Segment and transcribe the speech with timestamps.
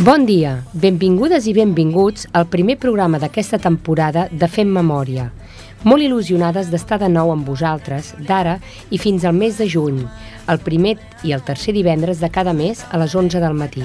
[0.00, 5.26] Bon dia, benvingudes i benvinguts al primer programa d'aquesta temporada de Fem Memòria.
[5.84, 8.54] Molt il·lusionades d'estar de nou amb vosaltres, d'ara
[8.88, 9.98] i fins al mes de juny,
[10.48, 10.94] el primer
[11.28, 13.84] i el tercer divendres de cada mes a les 11 del matí.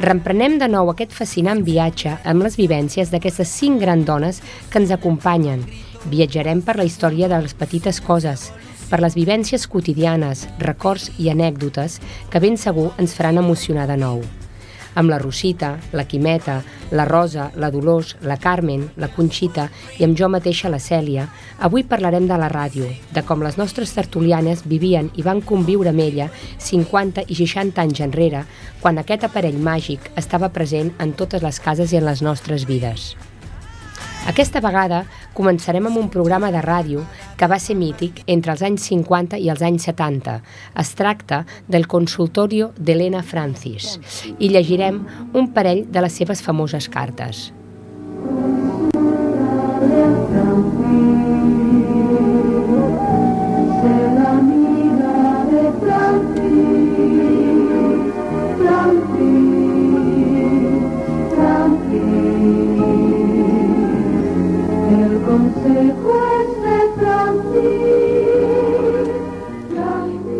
[0.00, 4.90] Reemprenem de nou aquest fascinant viatge amb les vivències d'aquestes cinc grans dones que ens
[4.90, 5.62] acompanyen.
[6.10, 8.50] Viatjarem per la història de les petites coses,
[8.90, 12.00] per les vivències quotidianes, records i anècdotes
[12.34, 14.24] que ben segur ens faran emocionar de nou
[14.94, 16.60] amb la Rosita, la Quimeta,
[16.90, 21.84] la Rosa, la Dolors, la Carmen, la Conxita i amb jo mateixa la Cèlia, avui
[21.84, 26.30] parlarem de la ràdio, de com les nostres tertulianes vivien i van conviure amb ella
[26.58, 28.44] 50 i 60 anys enrere,
[28.80, 33.14] quan aquest aparell màgic estava present en totes les cases i en les nostres vides.
[34.28, 37.04] Aquesta vegada començarem amb un programa de ràdio
[37.40, 40.36] que va ser mític entre els anys 50 i els anys 70.
[40.82, 43.96] Es tracta del consultorio d'Helena Francis
[44.38, 45.00] i llegirem
[45.32, 47.48] un parell de les seves famoses cartes.
[48.20, 48.59] El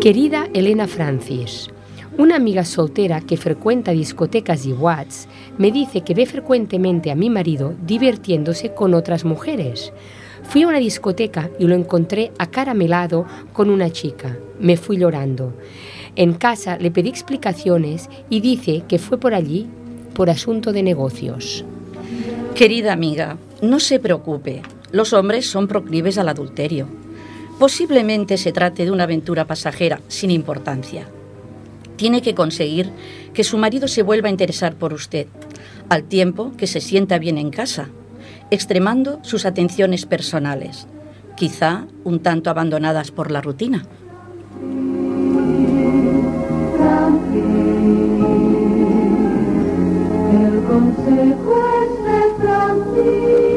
[0.01, 1.69] Querida Elena Francis,
[2.17, 5.27] una amiga soltera que frecuenta discotecas y watts
[5.59, 9.93] me dice que ve frecuentemente a mi marido divirtiéndose con otras mujeres.
[10.41, 14.39] Fui a una discoteca y lo encontré acaramelado con una chica.
[14.59, 15.53] Me fui llorando.
[16.15, 19.67] En casa le pedí explicaciones y dice que fue por allí
[20.15, 21.63] por asunto de negocios.
[22.55, 24.63] Querida amiga, no se preocupe.
[24.91, 27.00] Los hombres son proclives al adulterio.
[27.61, 31.05] Posiblemente se trate de una aventura pasajera sin importancia.
[31.95, 32.89] Tiene que conseguir
[33.35, 35.27] que su marido se vuelva a interesar por usted,
[35.87, 37.89] al tiempo que se sienta bien en casa,
[38.49, 40.87] extremando sus atenciones personales,
[41.37, 43.85] quizá un tanto abandonadas por la rutina.
[50.33, 52.43] El consejo es
[52.95, 53.50] de.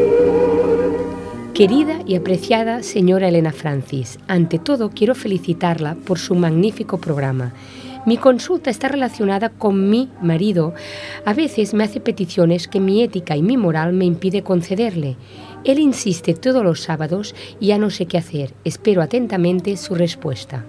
[1.54, 7.52] Querida y apreciada señora Elena Francis, ante todo quiero felicitarla por su magnífico programa.
[8.06, 10.74] Mi consulta está relacionada con mi marido.
[11.24, 15.16] A veces me hace peticiones que mi ética y mi moral me impide concederle.
[15.62, 18.52] Él insiste todos los sábados y ya no sé qué hacer.
[18.64, 20.64] Espero atentamente su respuesta.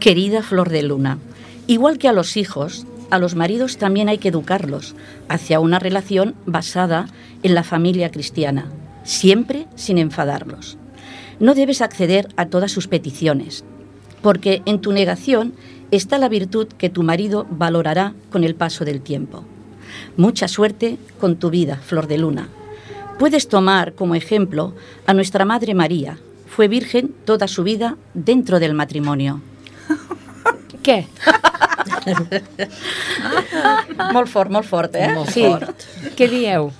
[0.00, 1.18] Querida Flor de Luna,
[1.66, 4.94] igual que a los hijos, a los maridos también hay que educarlos
[5.28, 7.08] hacia una relación basada
[7.42, 8.70] en la familia cristiana,
[9.04, 10.76] siempre sin enfadarlos.
[11.40, 13.64] No debes acceder a todas sus peticiones,
[14.22, 15.54] porque en tu negación
[15.90, 19.44] está la virtud que tu marido valorará con el paso del tiempo.
[20.16, 22.48] Mucha suerte con tu vida, Flor de Luna.
[23.18, 24.74] Puedes tomar como ejemplo
[25.06, 26.18] a nuestra Madre María.
[26.48, 29.40] Fue virgen toda su vida dentro del matrimonio.
[30.84, 31.06] Què?
[34.12, 35.12] molt fort, molt fort, eh?
[35.14, 35.44] Molt Sí.
[35.46, 35.84] fort.
[36.16, 36.70] Què dieu?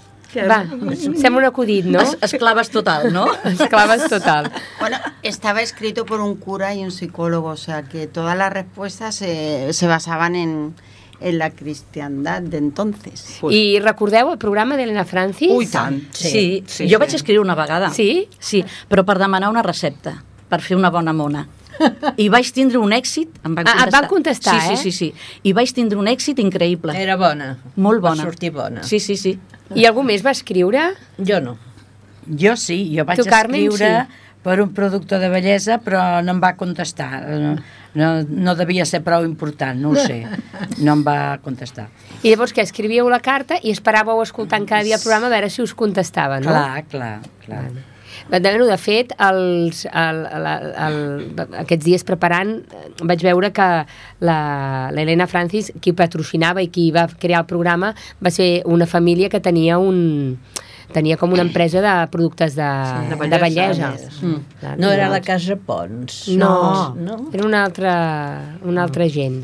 [0.42, 0.64] Va,
[1.20, 2.00] sembla un acudit, no?
[2.00, 3.26] Es, esclaves total, ¿no?
[3.44, 4.50] Esclaves total.
[4.80, 9.14] Bueno, estaba escrito por un cura y un psicólogo, o sea que todas las respuestas
[9.14, 10.74] se, se basaban en,
[11.20, 13.38] en la cristiandad de entonces.
[13.50, 15.50] I recordeu el programa d'Helena Francis?
[15.50, 16.00] Ui, tant.
[16.12, 17.02] Sí, Sí, sí, sí, jo sí.
[17.04, 17.90] vaig escriure una vegada.
[17.90, 18.28] Sí?
[18.38, 20.18] Sí, però per demanar una recepta,
[20.50, 21.46] per fer una bona mona.
[22.24, 23.88] I vaig tindre un èxit, em van Ah, contestar.
[23.88, 24.76] et van contestar, sí, eh?
[24.76, 25.38] Sí, sí, sí.
[25.44, 26.94] I vaig tindre un èxit increïble.
[26.96, 27.56] Era bona.
[27.76, 28.22] Molt bona.
[28.24, 28.82] Va sortir bona.
[28.82, 29.38] Sí, sí, sí.
[29.74, 30.90] I algú més va escriure?
[31.18, 31.56] Jo no.
[32.28, 34.20] Jo sí, jo vaig Tu, Carmen, escriure sí.
[34.44, 37.22] per un producte de bellesa, però no em va contestar.
[37.28, 37.54] No,
[37.94, 40.22] no, no devia ser prou important, no ho sé.
[40.82, 41.88] No em va contestar.
[42.22, 45.50] I llavors que escrivíeu la carta i esperàveu escoltant cada dia el programa a veure
[45.50, 46.48] si us contestava, no?
[46.50, 47.64] Clar, clar, clar.
[47.72, 47.84] De,
[48.30, 50.46] de, de fet, els, el, el,
[50.86, 50.98] el,
[51.60, 52.56] aquests dies preparant
[53.02, 53.68] vaig veure que
[54.20, 57.94] la- l'Helena Francis, qui patrocinava i qui va crear el programa,
[58.24, 60.38] va ser una família que tenia un
[60.94, 63.88] tenia com una empresa de productes de, Sí, de de bellesa.
[64.22, 64.74] Mm.
[64.78, 66.28] No era la Casa Pons.
[66.28, 67.30] No, no?
[67.32, 69.42] era una altra, una altra gent.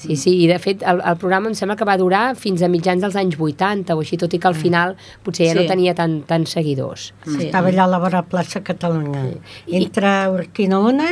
[0.00, 2.68] Sí, sí, i de fet el, el programa em sembla que va durar fins a
[2.72, 5.68] mitjans dels anys 80 o així, tot i que al final potser ja no Sí.
[5.68, 7.10] tenia tant, tants seguidors.
[7.26, 7.46] Sí.
[7.46, 9.26] Estava allà a la vora plaça Catalunya,
[9.68, 11.10] entre Urquinaona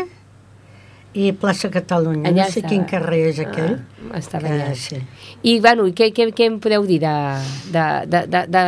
[1.19, 2.29] i plaça Catalunya.
[2.31, 2.71] Allà no sé estava.
[2.71, 3.73] quin carrer és aquell.
[4.13, 4.75] Ah, estava que, allà.
[4.79, 5.01] sí.
[5.43, 7.15] I, bueno, i què, què, què em podeu dir de,
[7.75, 8.63] de, de, de, de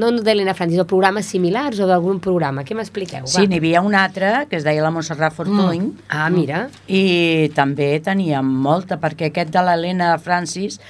[0.00, 2.64] no d'Helena Francis, de programes similars o d'algun programa?
[2.64, 3.26] Què m'expliqueu?
[3.28, 6.08] Sí, n'hi havia un altre, que es deia la Montserrat Fortuny, mm.
[6.08, 6.64] Ah, mira.
[6.88, 10.80] i també tenia molta, perquè aquest de l'Helena Francis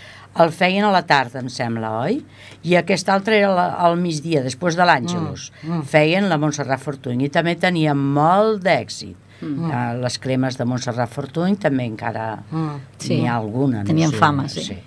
[0.41, 2.21] el feien a la tarda, em sembla, oi?
[2.63, 5.49] I aquest altre era la- al migdia, després de l'Àngelus.
[5.67, 5.83] Mm.
[5.91, 9.17] Feien la Montserrat Fortuny i també tenia molt d'èxit.
[9.41, 9.65] Mm.
[9.71, 12.77] Uh, les cremes de Montserrat Fortuny també encara Mm.
[12.99, 13.15] Sí.
[13.17, 13.85] n'hi ha alguna.
[13.85, 14.63] Tenien no sé, fama, sí.
[14.63, 14.79] sí.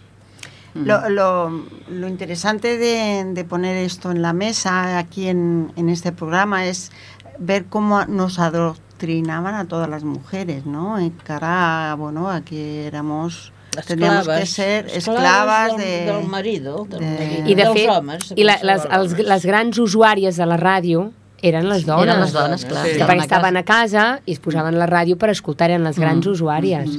[0.75, 6.11] Lo, lo, lo interesante de, de poner esto en la mesa aquí en, en este
[6.11, 6.91] programa es
[7.37, 10.97] ver cómo nos adoctrinaban a todas las mujeres, ¿no?
[10.97, 13.51] En cara, a, bueno, a que éramos
[13.87, 18.33] teníamos que ser esclavas del, de, del marido, del, de- I de dels fet, homes.
[18.35, 19.23] i la, les, qualsevol els, home.
[19.29, 21.11] les grans usuàries de la ràdio
[21.43, 22.07] eren les dones.
[22.07, 22.83] Eren les dones, clar.
[22.87, 22.97] Sí.
[23.03, 26.97] Perquè estaven a casa i es posaven la ràdio per escoltar, eren les grans usuàries.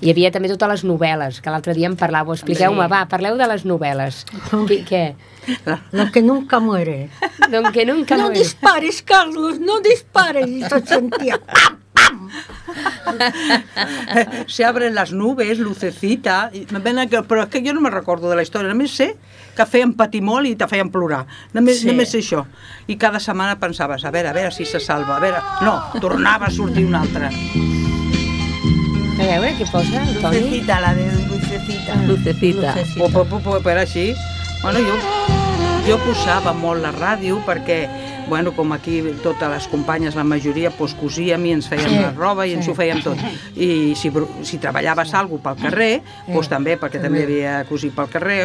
[0.00, 2.34] Hi havia també totes les novel·les, que l'altre dia em parlàveu.
[2.36, 4.22] Expliqueu-me, va, parleu de les novel·les.
[4.66, 4.80] Què?
[4.88, 5.04] què?
[5.94, 7.08] La que nunca muere.
[7.52, 8.40] Doncs que nunca No muere.
[8.40, 10.48] dispares, Carlos, no dispares.
[10.50, 11.38] I tot sentia...
[14.46, 18.30] se abren las nubes, lucecita, i ven que, però és que jo no me recordo
[18.30, 19.14] de la història, només sé
[19.56, 21.24] que feien patir molt i te feien plorar,
[21.54, 21.86] només, Sí.
[21.88, 22.44] només sé això.
[22.86, 25.40] I cada setmana pensaves, a veure, a veure si se salva, a veure...
[25.62, 27.30] No, tornava a sortir un altre.
[29.16, 30.40] A veure, què posa, el Toni?
[30.40, 31.94] Lucecita, la de Lucecita.
[32.06, 32.74] Lucecita.
[32.74, 34.14] Pues, pues, pues, pues, per així.
[34.62, 34.94] Bueno, jo,
[35.86, 37.88] jo posava molt la ràdio perquè,
[38.28, 42.46] bueno, com aquí totes les companyes, la majoria, pues, cosíem i ens fèiem la roba
[42.46, 43.20] i ens ho fèiem tot.
[43.54, 44.10] I si,
[44.46, 45.92] si treballaves alguna pel carrer,
[46.32, 48.40] pues, també, perquè també havia cosir pel carrer,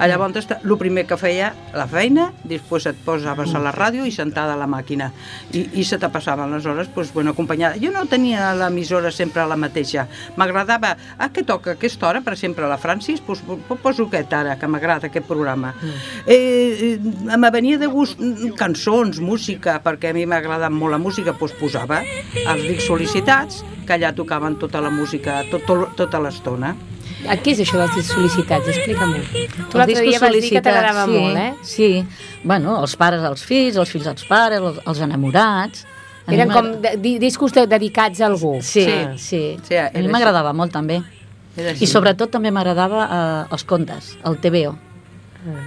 [0.00, 4.56] llavors el primer que feia la feina, després et posaves a la ràdio i sentada
[4.56, 5.10] a la màquina.
[5.52, 7.78] I, i se te passaven les hores pues, bueno, acompanyada.
[7.80, 10.06] Jo no tenia l'emissora sempre la mateixa.
[10.36, 14.32] M'agradava, ah, què toca aquesta hora, per exemple, a la Francis, pues, pues, poso aquest
[14.36, 15.74] ara, que m'agrada aquest programa.
[16.26, 18.52] Eh, eh, me venia de gust mm,
[19.12, 23.62] cançons, música, perquè a mi m'ha agradat molt la música, doncs posava els dics sol·licitats,
[23.86, 26.74] que allà tocaven tota la música, tot, tot, tota l'estona.
[27.28, 28.66] Ah, Què és això dels sol·licitats?
[28.68, 29.20] Explica-m'ho.
[29.70, 31.52] Tu l'altre dia vas dir que t'agradava sí, molt, eh?
[31.62, 32.04] Sí,
[32.44, 35.86] bueno, els pares als fills, els fills als pares, els, els enamorats...
[36.24, 38.60] A Eren com m'agrada- de, di- discos de, dedicats a algú.
[38.62, 39.14] Sí, Ah.
[39.18, 39.56] sí.
[39.66, 41.00] Sí, a mi m'agradava molt també.
[41.58, 44.76] I sobretot també m'agradava eh, els contes, el TVO.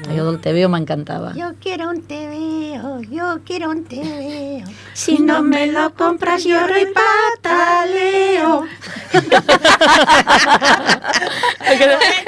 [0.07, 1.33] Allò del TVO m'encantava.
[1.35, 4.63] Yo quiero un TVO, yo quiero un TVO.
[4.93, 8.63] Si no me lo compras lloro y pataleo.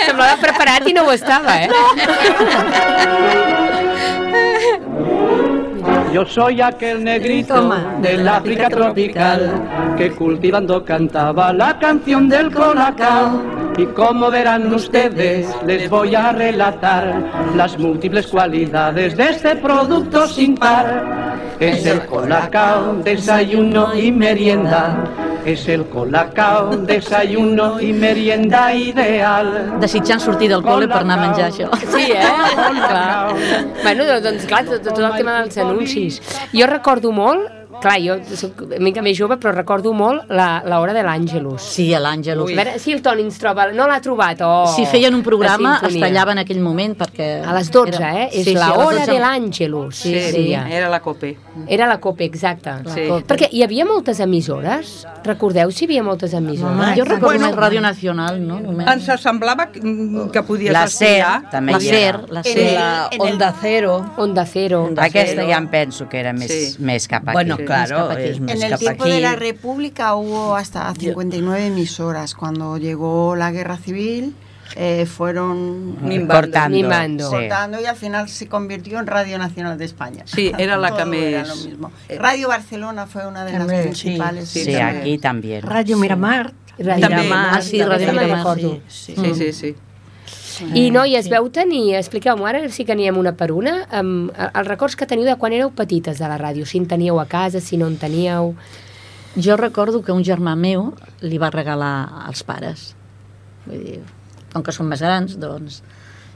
[0.05, 1.69] Semblava preparat i no ho estava, eh?
[6.11, 7.97] Yo soy aquel negrito Toma.
[8.01, 13.66] del África tropical que cultivando cantaba la canción del colacao.
[13.77, 17.24] Y como verán ustedes, les voy a relatar
[17.56, 21.38] las múltiples cualidades de este producto sin par.
[21.59, 25.03] Es el colacao, desayuno y merienda.
[25.46, 29.77] Es el colacao, desayuno y merienda ideal.
[29.79, 31.69] Desitjant sortir del col·le per anar a menjar això.
[31.93, 32.25] Sí, eh?
[32.89, 33.31] clar.
[33.84, 36.19] Bueno, doncs, doncs clar, tot, tot el tema dels anuncis.
[36.51, 37.46] Jo recordo molt,
[37.81, 41.60] clar, jo soc una mica més jove, però recordo molt la- l'hora de l'Àngelus.
[41.62, 42.51] Sí, a l'Àngelus.
[42.51, 43.72] A veure si el Toni ens troba...
[43.72, 44.67] No l'ha trobat, oh!
[44.75, 47.43] Si feien un programa, la es tallava en aquell moment perquè...
[47.46, 48.29] A les 12, era- eh?
[48.31, 49.12] És Sí, sí, la a les hora 12.
[49.12, 49.96] de l'Àngelus.
[49.96, 50.53] Sí, sí.
[50.53, 51.38] Era la COPE.
[51.67, 52.72] Era la COPE, exacte.
[52.93, 53.07] Sí.
[53.27, 55.05] Perquè hi havia moltes emissores?
[55.24, 56.74] Recordeu si hi havia moltes emissores?
[56.77, 57.48] Home, Jo recordo Bueno.
[57.48, 58.60] més Ràdio Nacional, no?
[58.60, 58.88] Només.
[58.88, 61.79] Ens semblava que, mm, que podies La SER també La.
[61.79, 62.74] SER, la Sí, SER.
[62.74, 64.05] la en el- Onda Cero.
[64.17, 64.89] Onda Cero.
[64.98, 66.75] Aquesta ja em penso que era més, Sí.
[66.79, 67.34] més cap aquí.
[67.34, 67.65] Bueno, Sí.
[67.67, 69.12] Claro, es En el tiempo aquí.
[69.13, 72.33] de la República hubo hasta 59 emisoras.
[72.36, 74.36] Cuando llegó la guerra civil,
[74.75, 76.33] eh, fueron Mimbando.
[76.33, 76.77] cortando.
[76.77, 77.29] Mimando.
[77.29, 77.36] Sí.
[77.36, 80.24] cortando y al final se convirtió en Radio Nacional de España.
[80.25, 81.91] Sí, era la que lo mismo.
[82.19, 84.50] Radio Barcelona fue una de las També, principales.
[84.50, 85.00] Sí, Sí, també.
[85.00, 85.62] aquí també.
[85.62, 86.53] Radio Miramar.
[86.79, 87.24] Radio També.
[87.24, 88.57] Miramar, Ah, sí, Radio Miramar.
[88.88, 89.75] Sí, Sí, sí,
[90.57, 90.67] sí.
[90.75, 94.97] I noies, veu tenir, expliqueu-m'ho ara, sí que anem una per una, um, els records
[94.99, 97.79] que teniu de quan éreu petites de la ràdio, si en teníeu a casa, si
[97.79, 98.55] no en teníeu...
[99.37, 102.95] Jo recordo que un germà meu li va regalar als pares.
[103.67, 103.99] Vull dir,
[104.49, 105.83] com que són més grans, doncs,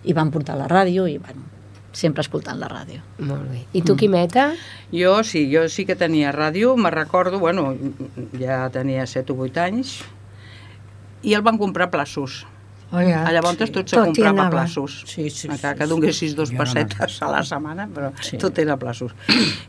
[0.06, 1.48] i van portar la ràdio i, bueno,
[1.98, 3.02] sempre escoltant la ràdio.
[3.26, 3.64] Molt bé.
[3.74, 4.52] I tu, Quimeta?
[4.94, 7.72] Jo sí, jo sí que tenia ràdio, me recordo, bueno,
[8.38, 9.98] ja tenia 7 o 8 anys,
[11.22, 12.46] i el van comprar a plaços.
[12.92, 13.24] Oh, ja.
[13.32, 15.04] Llavors tot se Tot comprava a plaços.
[15.08, 15.90] Sí, sí, sí, que sí.
[15.90, 18.38] donessis dos Jo no pessetes a la setmana, però Sí.
[18.38, 19.14] tot era a plaços.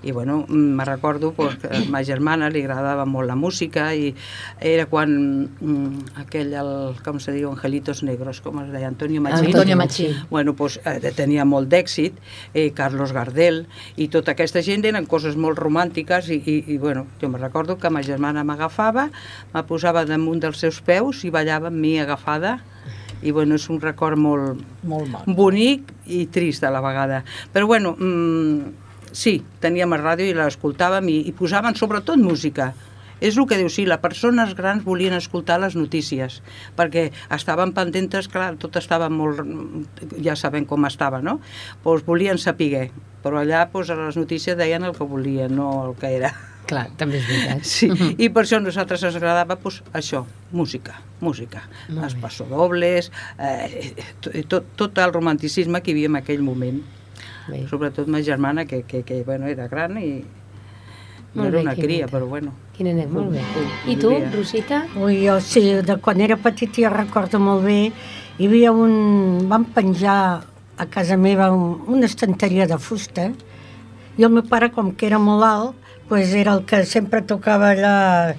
[0.02, 3.94] I bueno, mm, me recordo pues, que a ma germana li agradava molt la música
[3.94, 4.14] i
[4.60, 9.46] era quan mm, aquell, el, com se diu, Angelitos Negros, com es deia, Antonio Machín.
[9.46, 10.16] Antonio Machín.
[10.28, 12.18] Bueno, pues, eh, tenia molt d'èxit,
[12.54, 17.06] eh, Carlos Gardel, i tota aquesta gent eren coses molt romàntiques i, i, i bueno,
[17.20, 19.10] jo me recordo que ma germana m'agafava,
[19.54, 22.58] me posava damunt dels seus peus i ballava amb mi agafada
[23.22, 25.26] i bueno, és un record molt Molt mal.
[25.26, 27.22] bonic i trist a la vegada.
[27.52, 32.72] Però bueno, mm, sí, teníem la ràdio i l'escoltàvem i, i posaven sobretot música.
[33.22, 36.40] És el que diu, sí, les persones grans volien escoltar les notícies,
[36.74, 39.46] perquè estaven pendentes, clar, tot estava molt...
[40.18, 41.38] ja sabem com estava, no?
[41.84, 42.88] Doncs volien saber,
[43.22, 46.32] però allà doncs, a les notícies deien el que volien, no el que era.
[46.70, 47.64] Clar, també és veritat.
[47.74, 47.88] Sí,
[48.18, 53.94] i per això a nosaltres ens agradava pues, això, música, música, Molt els passodobles, eh,
[54.22, 56.78] tot, tot, tot el romanticisme que hi havia en aquell moment.
[57.48, 57.64] Bé.
[57.70, 60.22] Sobretot ma germana, que, que, que bueno, era gran i
[61.32, 62.12] no Molt era bé, una cria, neta.
[62.12, 62.52] però bueno.
[62.76, 63.42] Quina anem, molt bé.
[63.58, 64.12] Ui, I tu.
[64.34, 64.82] Rosita?
[65.00, 67.80] Ui, jo sí, de quan era petita ja recordo molt bé,
[68.38, 69.48] hi havia un...
[69.48, 70.16] van penjar
[70.76, 73.30] a casa meva un, una estanteria de fusta
[74.18, 75.81] i el meu pare, com que era molt alt,
[76.12, 78.34] pues era el que sempre tocava allà...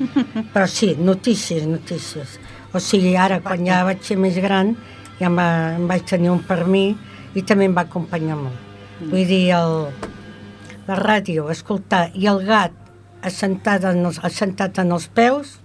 [0.54, 2.36] Però sí, notícies, notícies.
[2.70, 4.76] O sigui, ara, quan ja vaig ser més gran,
[5.18, 5.48] ja em, va,
[5.80, 6.84] em vaig tenir un per mi
[7.34, 8.78] i també em va acompanyar molt.
[9.00, 9.74] Vull dir, el,
[10.86, 12.78] la ràdio, escoltar, i el gat
[13.26, 15.58] assentat en els, assentat en els peus,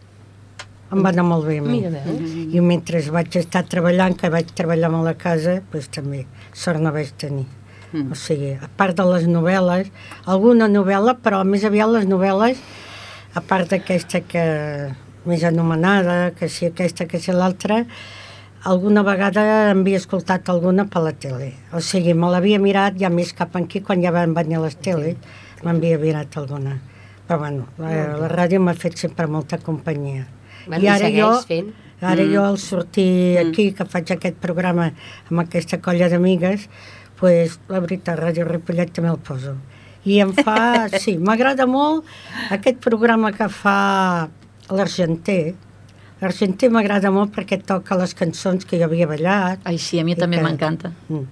[0.88, 1.82] em va anar molt bé a mi.
[1.82, 2.36] Mira, veus?
[2.56, 6.24] I mentre vaig estar treballant, que vaig treballar molt a casa, doncs també
[6.56, 7.44] sort no vaig tenir.
[7.92, 8.12] Mm.
[8.12, 9.90] O sigui, a part de les novel·les,
[10.28, 12.60] alguna novel·la, però més aviat les novel·les,
[13.34, 14.44] a part d'aquesta que
[15.28, 17.82] més anomenada, que si aquesta, que si l'altra,
[18.68, 21.52] alguna vegada havia escoltat alguna per la tele.
[21.72, 25.16] O sigui, me l'havia mirat ja més cap aquí, quan ja van venir les teles,
[25.64, 26.78] m'havia mirat alguna.
[27.28, 30.26] Però bueno, la, la ràdio m'ha fet sempre molta companyia.
[30.66, 31.74] Bueno, i segueix fent.
[31.98, 34.92] Ara jo al sortir aquí, que faig aquest programa
[35.28, 36.68] amb aquesta colla d'amigues,
[37.18, 39.56] pues, la veritat, Ràdio Ripollet també el poso.
[40.08, 42.06] I em fa, sí, m'agrada molt
[42.54, 44.28] aquest programa que fa
[44.70, 45.54] l'Argenter.
[46.20, 49.60] L'Argenter m'agrada molt perquè toca les cançons que jo havia ballat.
[49.68, 50.92] Ai, sí, a mi també que- m'encanta.
[51.08, 51.26] Mm.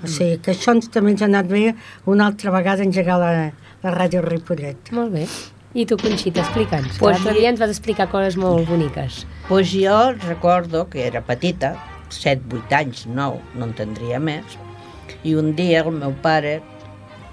[0.00, 1.74] O sigui, que això ens, també ens ha anat bé
[2.08, 3.32] una altra vegada engegar la,
[3.82, 4.88] la Ràdio Ripollet.
[4.96, 5.26] Molt bé.
[5.76, 6.96] I tu, Conxita, explica'ns.
[6.98, 9.26] Pues L'altre dia ens vas explicar coses molt boniques.
[9.46, 11.74] Pues jo recordo que era petita,
[12.10, 14.56] 7-8 anys, 9, no en tindria més,
[15.24, 16.60] i un dia el meu pare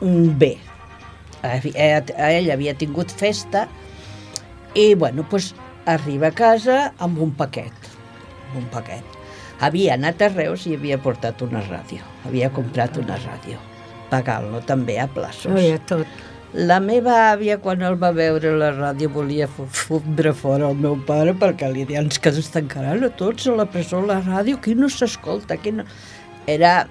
[0.01, 0.57] mm, bé,
[1.43, 3.67] eh, a ell havia tingut festa
[4.75, 5.53] i, bueno, pues,
[5.85, 7.73] arriba a casa amb un paquet,
[8.49, 9.15] amb un paquet.
[9.63, 13.57] Havia anat a Reus i havia portat una ràdio, havia comprat una ràdio,
[14.11, 15.53] pagant-lo també a plaços.
[15.55, 16.05] Ui, a tot.
[16.53, 21.33] La meva àvia, quan el va veure la ràdio, volia fondre fora el meu pare
[21.35, 24.75] perquè li deien "És que ens tancaran a tots a la presó la ràdio, aquí
[24.75, 25.83] no s'escolta, no...
[26.47, 26.87] Era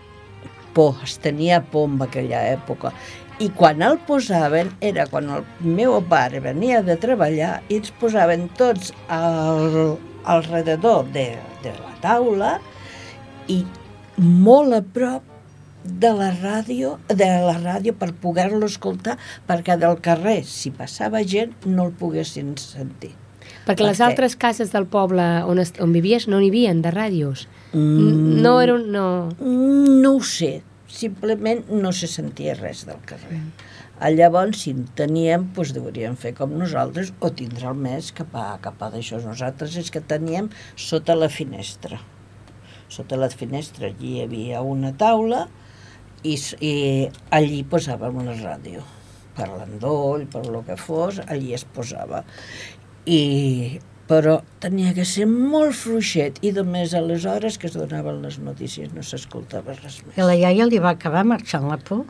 [0.76, 2.92] por, es tenia por en aquella època.
[3.40, 8.46] I quan el posaven era quan el meu pare venia de treballar i ens posaven
[8.56, 11.26] tots al, al rededor de,
[11.64, 12.54] de la taula
[13.52, 13.58] i
[14.16, 15.32] molt a prop
[15.86, 21.52] de la ràdio, de la ràdio per poder-lo escoltar, perquè del carrer, si passava gent,
[21.68, 23.12] no el poguessin sentir.
[23.68, 24.08] Perquè les Per què?
[24.08, 27.44] altres cases del poble on, est- on vivies no n'hi havia de ràdios.
[27.72, 28.90] Mm, No era un...
[28.92, 29.06] No...
[29.40, 33.40] No ho sé, simplement no se sentia res del carrer.
[33.98, 38.34] A Llavors, si en teníem, doncs deurien fer com nosaltres o tindre el més cap
[38.36, 39.22] a, cap a d'això.
[39.24, 42.02] Nosaltres és que teníem sota la finestra.
[42.92, 45.46] Sota la finestra allí hi havia una taula
[46.22, 46.74] i, i
[47.34, 48.84] allí posàvem una ràdio.
[49.36, 52.22] Per l'endoll, per lo que fos, allí es posava.
[53.04, 58.22] I, però tenia que ser molt fluixet i només a les hores que es donaven
[58.22, 60.14] les notícies no s'escoltava res més.
[60.16, 62.06] I la iaia li va acabar marxant la por?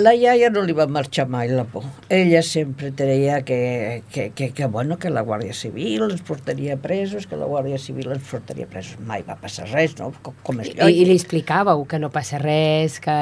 [0.00, 1.84] La iaia no li va marxar mai la por.
[2.08, 7.26] Ella sempre treia que, que, que, que, bueno, que la Guàrdia Civil ens portaria presos,
[7.28, 8.96] que la Guàrdia Civil ens portaria presos.
[9.04, 10.08] Mai va passar res, no?
[10.24, 13.18] Com, com és I, I li explicàveu que no passa res, que...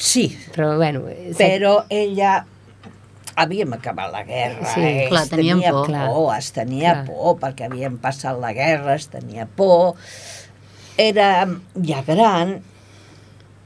[0.00, 1.02] Sí, Però, bueno...
[1.36, 2.46] però ella
[3.42, 5.06] havíem acabat la guerra, Sí, eh?
[5.10, 5.86] clar, es tenia por.
[5.86, 6.38] por, Clar.
[6.38, 7.06] es tenia Clar.
[7.08, 9.94] por, perquè havien passat la guerra, es tenia por,
[10.96, 11.46] era
[11.86, 12.60] ja gran,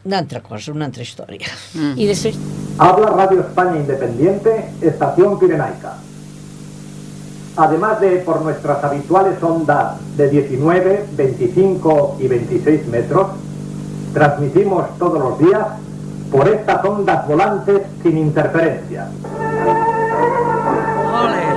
[0.04, 1.48] una altra cosa, una altra història.
[1.74, 1.94] Mm.
[1.98, 2.36] I després...
[2.78, 4.50] Habla Radio España Independiente,
[4.82, 5.94] Estación Pirenaica.
[7.56, 13.28] además de por nuestras habituales ondas de 19, 25 y 26 metros,
[14.12, 15.64] transmitimos todos los días
[16.30, 19.08] por estas ondas volantes sin interferencia.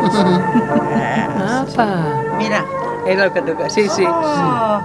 [1.37, 2.23] Apa.
[2.37, 2.63] Mira,
[3.07, 4.03] Es lo que toca, sí, sí.
[4.05, 4.81] Oh,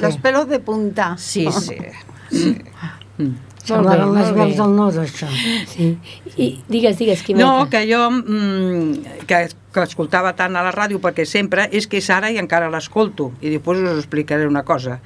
[0.00, 1.16] los pelos de punta.
[1.18, 1.76] Sí, sí.
[3.66, 4.56] Semblaven les molt veus bé.
[4.62, 5.28] del nord, això.
[5.66, 5.90] Sí.
[6.36, 7.46] I digues, digues, Quimeta.
[7.46, 11.98] No, que jo mm, que, que escoltava tant a la ràdio perquè sempre és que
[12.00, 15.00] és ara i encara l'escolto i després us explicaré una cosa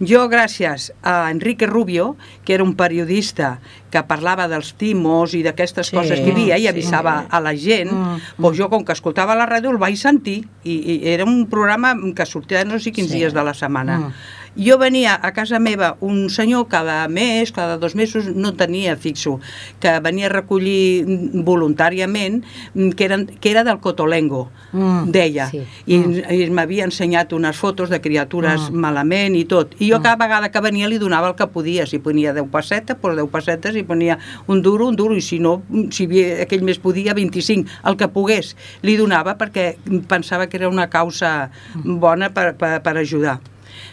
[0.00, 3.58] jo gràcies a Enrique Rubio que era un periodista
[3.92, 6.68] que parlava dels timos i d'aquestes Sí, coses que hi havia i sí.
[6.72, 10.42] avisava a la gent Mm, doncs jo com que escoltava la ràdio el vaig sentir
[10.64, 13.18] i, i era un programa que sortia no sé quins Sí.
[13.20, 14.12] dies de la setmana Mm.
[14.56, 19.38] Jo venia a casa meva un senyor cada mes, cada dos mesos, no tenia fixo,
[19.80, 22.42] que venia a recollir mm, voluntàriament,
[22.74, 25.10] mm, que, eren, que era del Cotolengo, Mm.
[25.10, 25.46] deia.
[25.50, 25.62] Sí.
[25.86, 25.96] I,
[26.36, 29.72] i m'havia ensenyat unes fotos de criatures malament i tot.
[29.80, 31.86] I jo cada vegada que venia li donava el que podia.
[31.86, 34.18] Si ponia 10 pessetes, doncs 10 pessetes, i ponia
[34.52, 37.96] un duro, un duro, i si no, mm, si havia, aquell mes podia, 25, el
[37.96, 38.56] que pogués.
[38.82, 39.76] Li donava perquè
[40.08, 43.38] pensava que era una causa bona per, per, per ajudar.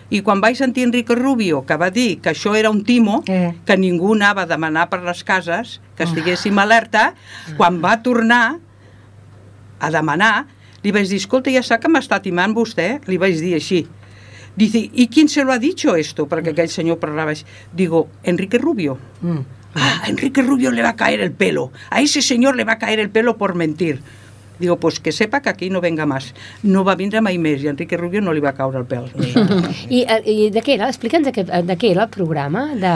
[0.10, 3.54] I quan vaig sentir Enrique Rubio, que va dir que això era un timo, Eh.
[3.66, 7.14] que ningú anava a demanar per les cases, que estiguéssim alerta,
[7.58, 8.60] quan va tornar
[9.80, 10.48] a demanar,
[10.84, 13.00] li vaig dir, escolta, ja sap que m'està timant vostè?
[13.08, 13.88] Li vaig dir així.
[14.56, 16.28] Dice, ¿y quién se lo ha dicho esto?
[16.28, 17.44] Perquè aquell senyor parlava així.
[17.74, 19.00] Digo, Enrique Rubio.
[19.22, 19.40] Mm.
[19.76, 21.72] Ah, a Enrique Rubio le va a caer el pelo.
[21.90, 24.02] A ese señor le va a caer el pelo por mentir.
[24.60, 26.34] Digo, pues que sepa que aquí no venga más.
[26.64, 29.10] No va vindre mai més i Enrique Rubio no li va caure el pèl.
[29.90, 30.88] I, eh, I de què era?
[30.94, 32.68] Explica'ns de, què, de què era el programa.
[32.78, 32.94] De...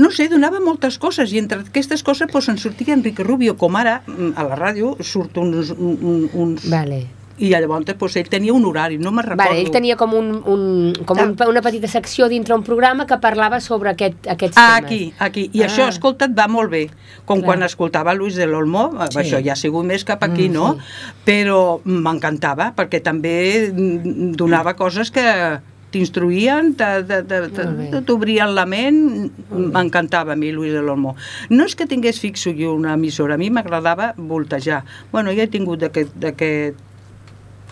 [0.00, 3.76] No sé, donava moltes coses i entre aquestes coses pues, en sortia Enrique Rubio, com
[3.76, 5.74] ara mm, a la ràdio surt uns...
[5.76, 7.02] un- un- uns Vale.
[7.38, 9.44] I llavors pues, ell tenia un horari, no me'n recordo.
[9.50, 13.18] Vale, ell tenia com, un, un, com un, una petita secció dintre un programa que
[13.18, 14.86] parlava sobre aquest, aquests Ah, temes.
[14.86, 15.50] aquí, aquí.
[15.52, 15.66] I Ah.
[15.66, 15.68] ah.
[15.68, 16.88] això, escolta't, va molt bé.
[17.26, 17.44] Com Clar.
[17.46, 19.12] quan escoltava Luis de l'Olmo, Sí.
[19.12, 19.18] sí.
[19.18, 20.74] això ja ha sigut més cap aquí, Mm, no?
[20.74, 20.80] sí.
[21.26, 27.90] Però m'encantava, perquè també mm, donava coses que t'instruïen, te- te- te- Molt bé.
[27.90, 31.16] te- t'obrien la ment, m'encantava a mi Luis de l'Olmo.
[31.50, 34.84] No és que tingués fixo jo una emissora, a mi m'agradava voltejar.
[35.12, 36.76] Bueno, ja he tingut d'aquest d'aquest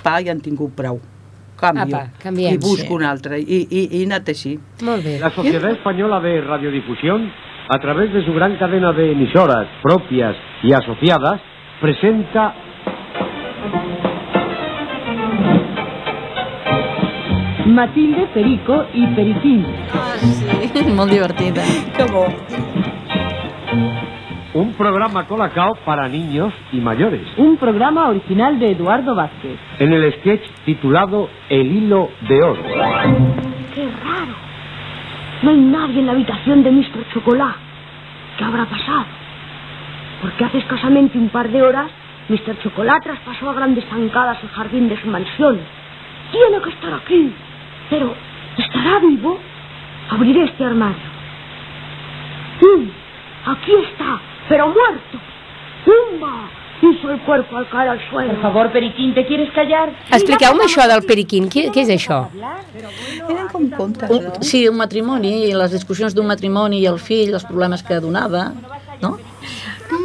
[0.04, 1.00] pa i han tingut prou.
[1.56, 1.96] Canvio.
[1.96, 2.92] Apa, canviem, I busco sí.
[2.92, 3.38] un altre.
[3.40, 4.56] I, i, i he anat així.
[4.84, 5.18] Molt bé.
[5.22, 7.30] La Sociedad Española de Radiodifusión,
[7.68, 11.40] a través de su gran cadena de emisoras propias y asociadas,
[11.80, 12.54] presenta
[17.66, 19.66] Matilde, Perico y Periquín.
[19.92, 21.62] Ah, sí, molt divertida.
[21.96, 22.26] Que bo.
[24.54, 29.58] Un programa colacao para niños y mayores, Un programa original de Eduardo Vázquez.
[29.80, 32.62] en el sketch titulado El hilo de oro.
[33.74, 34.34] ¡Qué raro!
[35.42, 37.04] No hay nadie en la habitación de Mr.
[37.12, 37.58] Chocolate.
[38.38, 39.04] ¿Qué habrá pasado?
[40.22, 41.90] Porque hace escasamente un par de horas,
[42.28, 42.56] Mr.
[42.62, 45.58] Chocolate traspasó a grandes zancadas el jardín de su mansión.
[46.32, 47.32] Tiene que estar aquí.
[47.90, 48.14] Pero,
[48.56, 49.38] ¿estará vivo?
[50.10, 50.96] Abriré este armario.
[52.62, 52.88] ¡Mm!
[53.50, 55.18] Aquí está, pero muerto.
[55.85, 56.50] ¡Pumba!
[56.83, 58.33] Hizo el cuerpo al caer al suelo.
[58.35, 59.90] Por favor, Periquín, ¿te quieres callar?
[60.11, 61.46] Expliqueu-me això del periquín.
[61.48, 62.18] Què, què és això?
[63.30, 64.42] Eren com contes, Un, no?
[64.42, 68.50] sí, un matrimoni, les discussions d'un matrimoni i el fill, els problemes que donava,
[69.00, 69.14] no?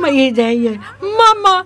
[0.07, 1.65] I deia, mama,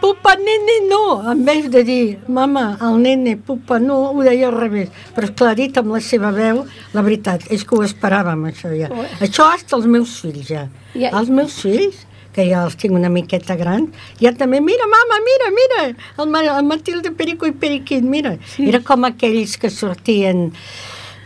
[0.00, 1.30] pupa, nene, no.
[1.32, 4.90] En vez de dir, mama, el nene, pupa, no, ho deia al revés.
[5.14, 8.90] Però esclar, dit amb la seva veu, la veritat, és que ho esperàvem, això ja.
[9.20, 10.66] Això hasta els meus fills, ja.
[10.94, 11.12] Ja.
[11.12, 12.04] Els meus fills,
[12.36, 13.88] que ja els tinc una miqueta gran,
[14.20, 15.86] ja també, mira, mama, mira, mira,
[16.20, 18.36] el, el Matilde Perico i Periquín, mira.
[18.52, 18.68] Sí.
[18.68, 20.50] Era com aquells que sortien,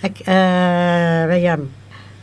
[0.07, 1.67] eh, veiem,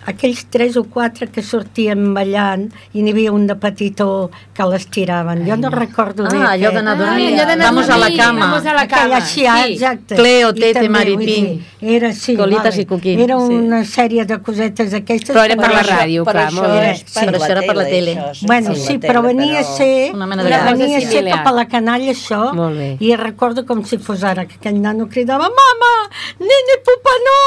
[0.08, 4.88] aquells tres o quatre que sortien ballant i n'hi havia un de petitó que les
[4.88, 5.43] tiraven.
[5.48, 6.38] Jo no recordo bé.
[6.39, 7.28] Ah, allò d'anar a dormir.
[7.34, 8.39] allò d'anar a Vamos a la cama.
[8.48, 9.17] vamos a la Aquella cama.
[9.17, 9.74] així, ah, Sí.
[9.74, 10.15] exacte.
[10.15, 11.65] Cleo, Tete, Maripín.
[11.82, 13.54] Era, sí, Colitas i Coquín, Era sí.
[13.54, 15.36] una sèrie de cosetes d'aquestes.
[15.36, 16.96] Però era per la ràdio, clar, molt bé.
[16.96, 17.04] Sí.
[17.20, 18.17] Però això era per la tele.
[18.41, 21.26] Bueno, per sí, tele, però venia a ser, Una mena de venia a Cosa ser
[21.30, 22.98] cap a la canalla això, Molt bé.
[23.00, 27.38] i recordo com si fos ara, que aquell nano cridava, mama, nene, pupa, no!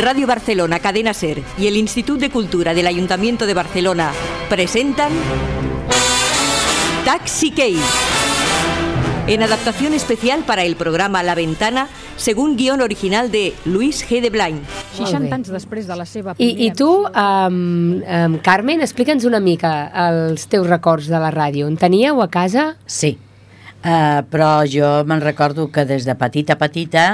[0.00, 4.12] Radio Barcelona, Cadena Ser y el Instituto de Cultura del Ayuntamiento de Barcelona
[4.48, 5.10] presentan
[7.04, 8.28] Taxi Case.
[9.26, 14.22] en adaptación especial para el programa La Ventana, según guión original de Luis G.
[14.22, 14.62] de Blain.
[14.96, 19.90] 60 anys després de la seva I, i tu, um, um, Carmen, explica'ns una mica
[20.08, 21.68] els teus records de la ràdio.
[21.68, 22.70] En teníeu a casa?
[22.86, 23.18] Sí,
[23.82, 27.04] uh, però jo me'n recordo que des de petita a petita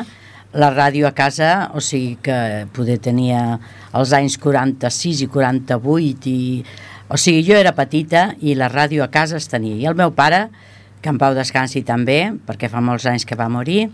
[0.55, 3.59] la ràdio a casa, o sigui que poder tenia
[3.95, 6.43] els anys 46 i 48 i...
[7.11, 9.77] O sigui, jo era petita i la ràdio a casa es tenia.
[9.77, 10.47] I el meu pare,
[11.03, 13.91] que en pau descansi també, perquè fa molts anys que va morir,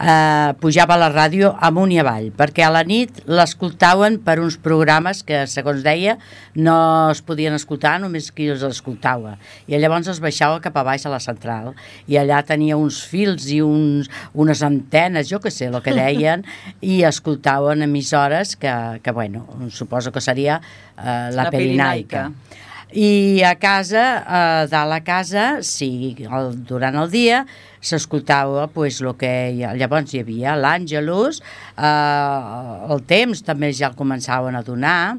[0.00, 5.22] eh, pujava la ràdio amunt i avall, perquè a la nit l'escoltaven per uns programes
[5.26, 6.16] que, segons deia,
[6.56, 6.76] no
[7.12, 9.36] es podien escoltar, només qui els escoltava.
[9.68, 11.74] I llavors es baixava cap a baix a la central,
[12.08, 16.46] i allà tenia uns fils i uns, unes antenes, jo que sé, el que deien,
[16.80, 18.72] i escoltaven emissores que,
[19.04, 20.60] que bueno, suposo que seria
[20.96, 22.30] eh, la, La Pirinaica.
[22.30, 22.49] Pirinaica.
[22.92, 27.44] I a casa, a dalt a casa, sí, el, durant el dia
[27.80, 31.38] s'escoltava pues, el que hi, llavors hi havia, l'Àngelus,
[31.78, 35.16] eh, el temps també ja el començaven a donar,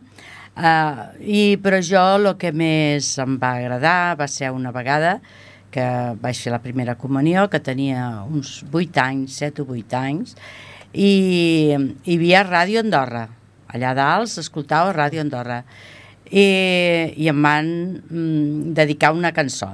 [0.57, 5.21] eh, i, però jo el que més em va agradar va ser una vegada
[5.71, 5.87] que
[6.19, 10.35] vaig fer la primera comunió, que tenia uns 8 anys, 7 o 8 anys,
[10.91, 13.29] i hi havia Ràdio Andorra.
[13.71, 15.61] Allà dalt s'escoltava Ràdio Andorra.
[16.31, 16.45] I,
[17.19, 17.67] i em van
[18.09, 19.73] mm, dedicar una cançó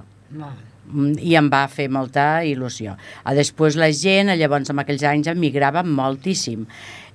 [0.87, 2.93] Mm, i em va fer molta il·lusió.
[3.27, 6.61] A després la gent, llavors en aquells anys emigrava moltíssim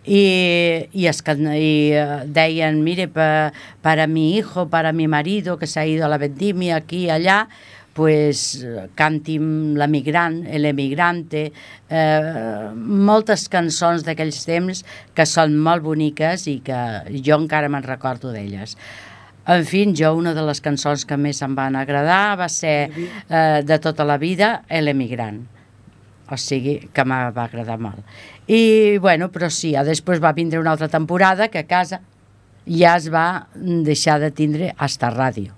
[0.05, 5.67] y, y, es, y eh, deien, mire, pa- para mi hijo, para mi marido que
[5.67, 7.49] se ha ido a la vendimia aquí y allá,
[7.95, 11.53] pues canti'm l'emigrant, l'emigrante,
[11.89, 16.81] eh, moltes cançons d'aquells temps que són molt boniques i que
[17.25, 18.77] jo encara me'n recordo d'elles.
[19.51, 23.63] En fi, jo una de les cançons que més em van agradar va ser eh,
[23.67, 25.43] de tota la vida, l'emigrant
[26.33, 28.01] o sigui que me va agradar molt.
[28.49, 32.01] I, bueno, però sí, després va vindre una altra temporada que a casa
[32.67, 35.53] ja es va deixar de tindre hasta ràdio.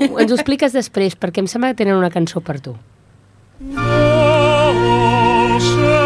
[0.00, 2.74] Ens ho expliques després, perquè em sembla que tenen una cançó per tu.
[4.72, 6.01] Adéu-siau,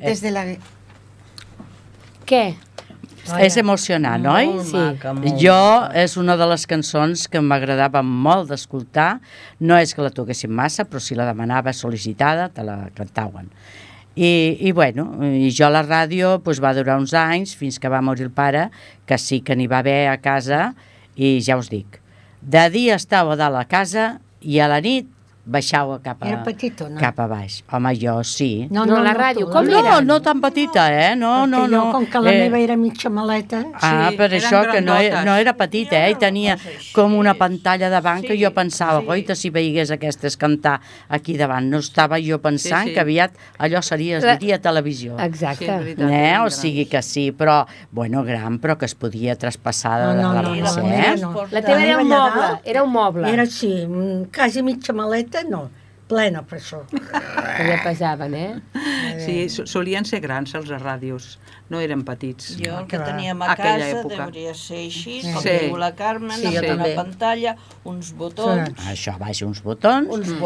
[0.00, 0.08] mor.
[0.08, 0.44] Antes de la...
[2.26, 2.44] què?
[3.38, 4.48] És emocionant, oi?
[4.48, 5.60] Molt maca, molt Jo,
[5.94, 9.20] és una de les cançons que m'agradava molt d'escoltar.
[9.60, 13.50] No és que la toquessin massa, però si la demanava sol·licitada, te la cantaven.
[14.16, 17.92] I, i bueno, i jo a la ràdio pues, va durar uns anys, fins que
[17.92, 18.66] va morir el pare,
[19.06, 20.72] que sí que n'hi va haver a casa,
[21.14, 22.00] i ja us dic,
[22.40, 24.10] de dia estava a dalt a casa
[24.40, 25.08] i a la nit
[25.44, 26.98] baixava cap a, Era petit o no?
[27.00, 27.62] cap a baix.
[27.72, 28.68] Home, jo sí.
[28.70, 30.00] No, no, la ràdio, tu, com no, era?
[30.04, 31.16] no tan petita, eh?
[31.16, 31.80] No, no, Perquè no.
[31.86, 33.64] jo, com que la eh, meva era mitja maleta...
[33.80, 36.10] Ah, Sí, per això que no, era- no era petita, eh?
[36.12, 36.56] I tenia
[36.94, 41.66] com una pantalla davant que jo pensava, goita, si veigués aquestes cantar aquí davant.
[41.70, 42.94] No estava jo pensant Sí, sí.
[42.94, 45.18] que aviat allò seria, es La- diria televisió.
[45.18, 45.64] Exacte.
[45.66, 46.38] Sí, veritat, Eh?
[46.44, 50.34] O sigui que sí, però, bueno, gran, però que es podia traspassar de, No, no,
[50.34, 51.16] de no, res, no, eh?
[51.20, 51.46] no.
[51.50, 53.30] La teva era un moble, era un moble.
[53.32, 55.70] Era així, mm, quasi mitja maleta, no,
[56.10, 56.80] plena per això.
[56.90, 58.60] Que ja pesaven, eh?
[59.24, 61.38] Sí, so- solien ser grans els ràdios,
[61.70, 62.56] no eren petits.
[62.58, 64.24] Jo el que teníem a Aquella casa època.
[64.24, 65.32] hauria ser així, Sí.
[65.32, 65.56] com Sí.
[65.66, 66.94] diu la Carmen, Sí, amb una també.
[66.96, 70.40] pantalla, uns botons, Això, baix uns botons, uns i apa.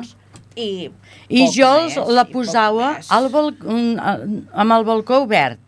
[0.00, 0.16] botons
[0.56, 0.90] i...
[1.28, 5.60] I poc jo els, més, la i posava al bal, mm, amb el balcó obert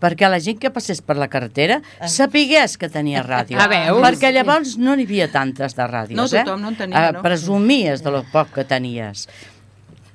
[0.00, 3.58] perquè la gent que passés per la carretera sapigués que tenia ràdio.
[3.60, 4.02] Ah, veus?
[4.04, 6.44] Perquè llavors no n'hi havia tantes de ràdios, No, eh?
[6.44, 7.22] tothom no en tenia, Eh, no?
[7.22, 9.28] Presumies de lo poc que tenies.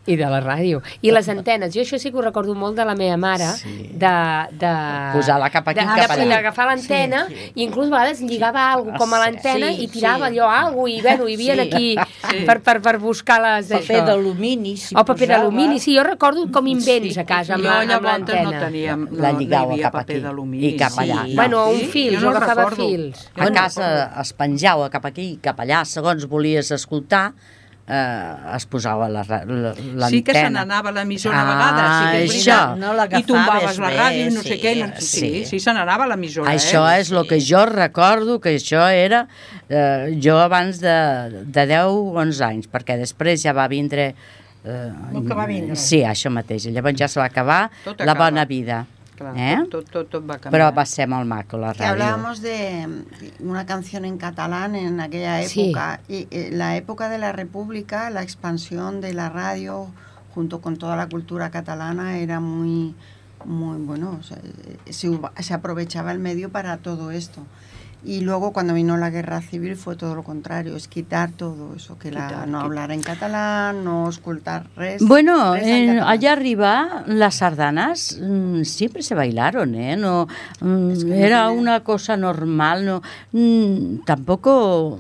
[0.06, 0.82] I de la ràdio.
[1.02, 1.74] I les antenes.
[1.74, 3.90] Jo això sí que ho recordo molt de la meva mare, Sí.
[3.94, 4.12] de...
[4.60, 4.72] de
[5.14, 6.26] Posar-la cap aquí, de, cap allà.
[6.28, 10.34] d'agafar l'antena i inclús a vegades lligava alguna com a l'antena Sí, i tirava sí.
[10.38, 11.60] allò algo i bueno, hi havia Sí.
[11.62, 11.96] aquí
[12.30, 12.44] Sí.
[12.46, 14.06] per, per, per buscar les Paper això.
[14.06, 17.80] d'alumini, si O paper d'alumini, sí, jo recordo com invents a casa amb, Jo la-
[17.80, 18.60] amb llavors no l'antena.
[18.60, 20.68] teníem, no, La no hi lligava havia cap paper aquí d'alumini.
[20.68, 21.24] i cap allà.
[21.26, 21.36] Sí.
[21.36, 21.86] Bueno, un Sí?
[21.88, 22.88] fil, Jo jo no agafava recordo.
[22.90, 23.30] fils.
[23.38, 27.34] A casa es penjava cap aquí i cap allà, segons volies escoltar,
[27.88, 30.10] eh, es posava la la-.
[30.10, 32.60] Sí que se n'anava l'emissora a Ah, vegades, sí que és això.
[32.80, 34.76] No I tombaves la ràdio i no sé sí, què.
[34.80, 35.20] No, sí, sí.
[35.20, 37.02] sí, sí se n'anava l'emissora, Això eh?
[37.02, 39.26] és el que jo recordo, que això era
[39.70, 44.14] eh, jo abans de, de 10 o 11 anys, perquè després ja va vindre...
[44.64, 45.76] Eh, El que va vindre.
[45.76, 46.70] Sí, això mateix.
[46.72, 48.30] Llavors ja se va acabar Tot la acaba.
[48.30, 48.86] bona vida.
[49.32, 49.56] Clar, eh?
[49.70, 50.52] tot, tot, tot, tot va canviar.
[50.52, 52.88] Però va ser molt maco la Que hablábamos de
[53.40, 55.70] una canción en catalán en aquella Sí.
[55.70, 56.02] época.
[56.10, 59.88] Y eh, la época de la República, la expansión de la radio
[60.36, 62.96] junto con toda la cultura catalana era muy,
[63.46, 65.10] muy bueno, o sea, eh, se,
[65.40, 67.42] se aprovechaba el medio para todo esto.
[68.06, 71.98] Y luego cuando vino la guerra civil fue todo lo contrario, es quitar todo eso,
[71.98, 72.62] que la, no quitar.
[72.66, 75.02] hablar en catalán, no escultar res.
[75.06, 76.10] Bueno, res en en- catalán.
[76.10, 79.96] allá arriba las sardanas mm, siempre se bailaron, ¿eh?
[79.96, 80.28] No,
[80.60, 85.00] mm, Es que no era tiene- una cosa normal, no, mm, tampoco...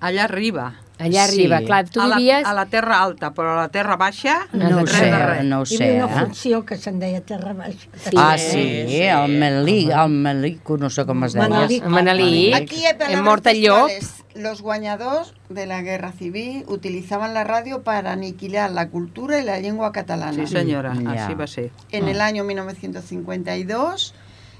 [0.00, 0.74] Allà arriba.
[0.98, 1.64] Allà arriba, Sí.
[1.66, 2.44] clar, tu a, la, vivies...
[2.46, 5.44] a la terra alta, però a la terra baixa, No ho res sé, res.
[5.44, 5.84] no ho Hi sé.
[5.90, 6.24] havia una eh?
[6.26, 7.88] funció que se'n deia Terra Baixa.
[7.94, 8.16] Sí.
[8.16, 11.48] ah, sí, el Melí, el Melico, no sé com es deia.
[11.48, 11.84] Manelic.
[11.84, 12.54] Manelic.
[12.54, 13.90] Aquí en Morta el Llop.
[14.34, 19.58] Los guañados de la guerra civil utilizaban la radio para aniquilar la cultura y la
[19.58, 20.46] lengua catalana.
[20.46, 21.10] Sí, senyora, Ja.
[21.26, 21.70] així va ser.
[21.90, 24.14] En el año 1952,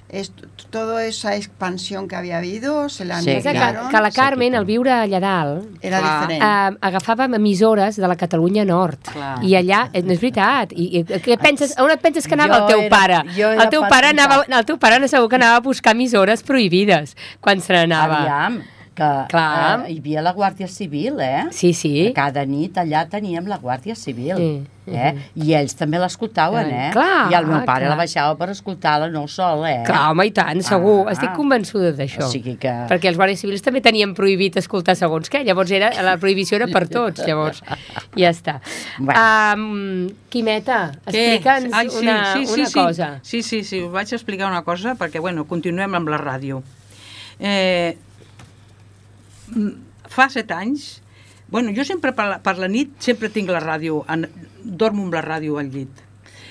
[0.08, 0.32] est-
[0.70, 4.64] toda esa expansión que había habido se la Sí, És que, que la Carmen, al
[4.64, 6.20] viure allà dalt, Era Clar.
[6.28, 6.44] diferente.
[6.44, 8.98] eh, agafàvem emissores de la Catalunya Nord.
[9.12, 9.42] Clar.
[9.44, 12.56] I allà, eh, no és veritat, i, i què penses, on et penses que anava
[12.58, 13.18] Jo el teu era- pare?
[13.62, 17.60] El teu pare, anava, el teu pare segur que anava a buscar emissores prohibides quan
[17.60, 18.20] se n'anava.
[18.22, 18.62] Aviam,
[18.94, 19.84] que Clar.
[19.86, 21.44] Eh, hi havia la Guàrdia Civil, eh?
[21.52, 22.12] Sí, sí.
[22.14, 24.36] Cada nit allà teníem la Guàrdia Civil.
[24.36, 24.66] Sí.
[24.94, 25.12] Eh?
[25.42, 26.88] I ells també l'escoltaven, eh?
[26.94, 27.92] Clar, I el meu pare clar.
[27.92, 29.82] la baixava per escoltar-la no sol, eh?
[29.86, 31.00] Clar, home, i tant, segur.
[31.06, 31.14] Ah.
[31.16, 32.26] Estic convençuda d'això.
[32.26, 32.72] O sigui que...
[32.90, 35.42] Perquè els guàrdies civils també tenien prohibit escoltar segons què.
[35.46, 37.62] Llavors era, la prohibició era per tots, llavors.
[38.18, 38.56] Ja està.
[38.98, 39.18] Bueno.
[39.18, 42.74] Um, Quimeta, explica'ns Ai, sí, una, sí, sí, una sí.
[42.74, 43.08] cosa.
[43.22, 46.60] Sí, sí, sí, us vaig explicar una cosa perquè, bueno, continuem amb la ràdio.
[47.38, 47.94] Eh,
[50.08, 50.98] fa set anys,
[51.48, 54.26] bueno, jo sempre per la, per la nit sempre tinc la ràdio, en,
[54.64, 56.04] dormo amb la ràdio al llit.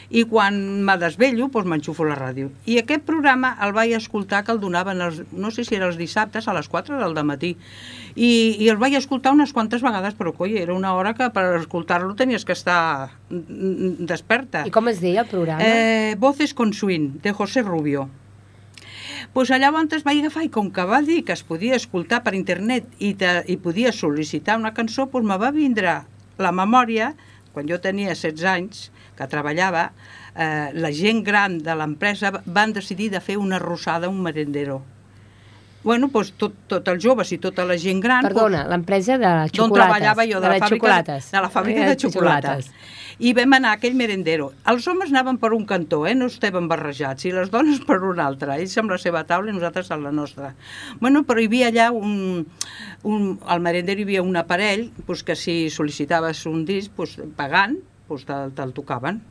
[0.07, 0.55] I quan
[0.87, 2.47] me desvello, doncs m'enxufo la ràdio.
[2.65, 5.97] I aquest programa el vaig escoltar que el donaven, els, no sé si era els
[5.99, 7.57] dissabtes, a les 4 del matí.
[8.15, 11.43] I, I el vaig escoltar unes quantes vegades, però coi, era una hora que per
[11.59, 14.63] escoltar-lo tenies que estar mm, mm, desperta.
[14.63, 15.59] I com es deia el programa?
[15.59, 18.07] Eh, Voces con Swing, de José Rubio.
[19.37, 22.87] Pues es vaig agafar i com que va dir que es podia escoltar per internet
[22.97, 25.93] i, te, i podia sol·licitar una cançó, pues me va vindre
[26.41, 27.11] la memòria,
[27.53, 28.79] quan jo tenia 16 anys,
[29.13, 29.91] que treballava,
[30.33, 34.79] eh, la gent gran de l'empresa van decidir de fer una rosada, un merendero.
[35.87, 38.25] Bueno, doncs tot, tot els joves i tota la gent gran...
[38.27, 39.79] Perdona, l'empresa de D'on xocolates.
[39.79, 41.29] treballava jo, de, la, fàbrica, xocolates.
[41.31, 42.69] de la fàbrica de xocolates.
[43.23, 44.51] I vam anar a aquell merendero.
[44.69, 46.13] Els homes anaven per un cantó, eh?
[46.13, 48.59] no estàvem barrejats, i les dones per un altre.
[48.59, 50.51] Ells amb la seva taula i nosaltres amb la nostra.
[50.99, 52.43] Bueno, però hi havia allà un...
[53.07, 57.79] un al merendero hi havia un aparell doncs, que si sol·licitaves un disc, doncs, pagant,
[58.11, 59.23] doncs, te'l te tocaven.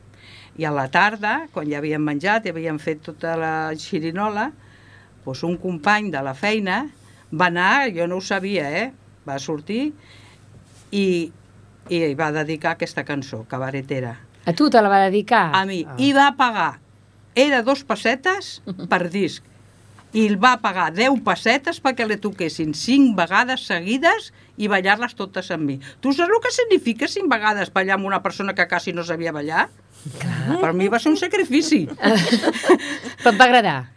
[0.57, 4.49] I a la tarda, quan ja havíem menjat i havíem fet tota la xirinola,
[5.27, 6.85] doncs un company de la feina
[7.33, 8.87] va anar, jo no ho sabia, eh?
[9.27, 9.91] va sortir
[10.95, 11.05] i,
[11.91, 14.15] i va dedicar aquesta cançó, cabaretera.
[14.47, 15.49] A tu te la va dedicar?
[15.51, 15.81] A mi.
[15.99, 16.77] I va pagar,
[17.35, 18.61] era dos pessetes
[18.91, 19.43] per disc,
[20.15, 25.51] i el va pagar 10 pessetes perquè le toquessin 5 vegades seguides i ballar-les totes
[25.51, 25.75] amb mi.
[26.01, 29.35] Tu saps el que significa 5 vegades ballar amb una persona que quasi no sabia
[29.35, 29.67] ballar?
[30.21, 30.61] Clar.
[30.63, 31.83] Per mi va ser un sacrifici.
[33.19, 33.96] Però et va agradar?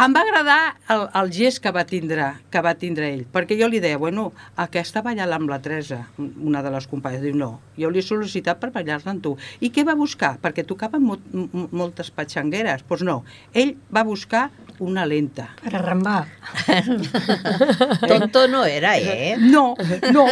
[0.00, 0.58] Em va agradar
[0.94, 4.30] el, el gest que va, tindre, que va tindre ell, perquè jo li deia, bueno,
[4.64, 8.60] aquesta ballala amb la Teresa, una de les companyes, diu, no, jo li he sol·licitat
[8.62, 9.34] per ballar-la amb tu.
[9.60, 10.36] I què va buscar?
[10.40, 12.80] Perquè tocaven mo mo- moltes patxangueres.
[12.80, 13.18] Doncs pues no,
[13.52, 14.46] ell va buscar
[14.80, 15.50] una lenta.
[15.60, 16.24] Per arrambar.
[18.08, 19.36] Tonto no era, eh?
[19.38, 19.74] No,
[20.12, 20.26] no,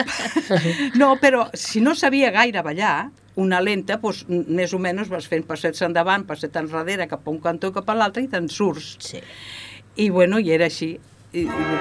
[1.00, 5.44] no, però si no sabia gaire ballar, una lenta, doncs, més o menys vas fent
[5.46, 8.96] passets endavant, passet enrere, cap a un cantó, cap a l'altre, i te'n surts.
[9.10, 9.22] Sí.
[9.98, 10.94] I bueno, i era així.
[11.32, 11.78] I, i...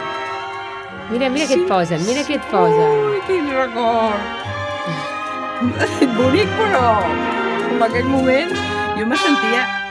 [1.08, 3.02] Mira, mira què et posen, mira què et posen.
[3.10, 4.22] Ui, quin record!
[6.18, 6.86] Bonic, però
[7.72, 8.54] en aquell moment
[8.98, 9.87] jo me sentia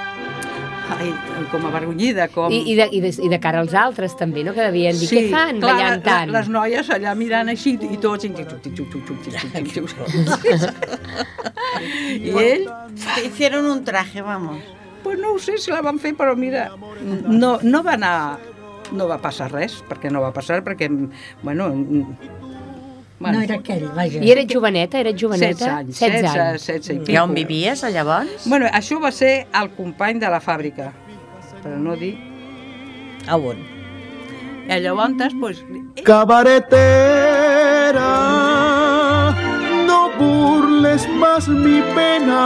[0.94, 1.09] ai,
[1.51, 2.53] com avergonyida, com...
[2.53, 4.53] I, i, de, i, de, I de cara als altres també, no?
[4.55, 6.33] Que devien dir, què fan clar, ballant la- tant?
[6.35, 8.25] Les noies allà mirant així i tots...
[12.20, 12.66] I ell...
[13.14, 14.59] Te hicieron un traje, vamos.
[15.03, 16.70] Pues no ho sé si la van fer, però mira,
[17.03, 18.16] no, no va anar...
[18.94, 20.88] No va passar res, perquè no va passar, perquè,
[21.42, 21.72] bueno...
[23.18, 24.22] bueno No era aquell, vaja.
[24.22, 25.55] I eres joveneta, eres joveneta?
[25.57, 26.66] 16 anys, 16 16, anys.
[26.66, 28.46] 16 i I on vivies, llavors?
[28.46, 30.92] Bueno, això va ser el company de la fàbrica,
[31.62, 32.16] per no dir...
[33.26, 33.57] A on?
[34.68, 35.64] I llavors, pues,
[36.05, 36.76] Cabaretera,
[39.87, 42.42] no burles más mi pena.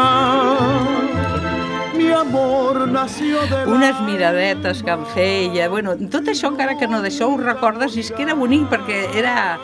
[1.97, 3.67] Mi amor nació de la...
[3.67, 8.01] unes miradetes que em feia, bueno, tot això encara que no d'això ho recordes, i
[8.05, 9.59] és que era bonic perquè era,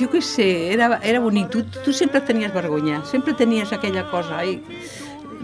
[0.00, 4.38] jo què sé, era, era bonic, tu, tu sempre tenies vergonya, sempre tenies aquella cosa,
[4.42, 4.60] ai,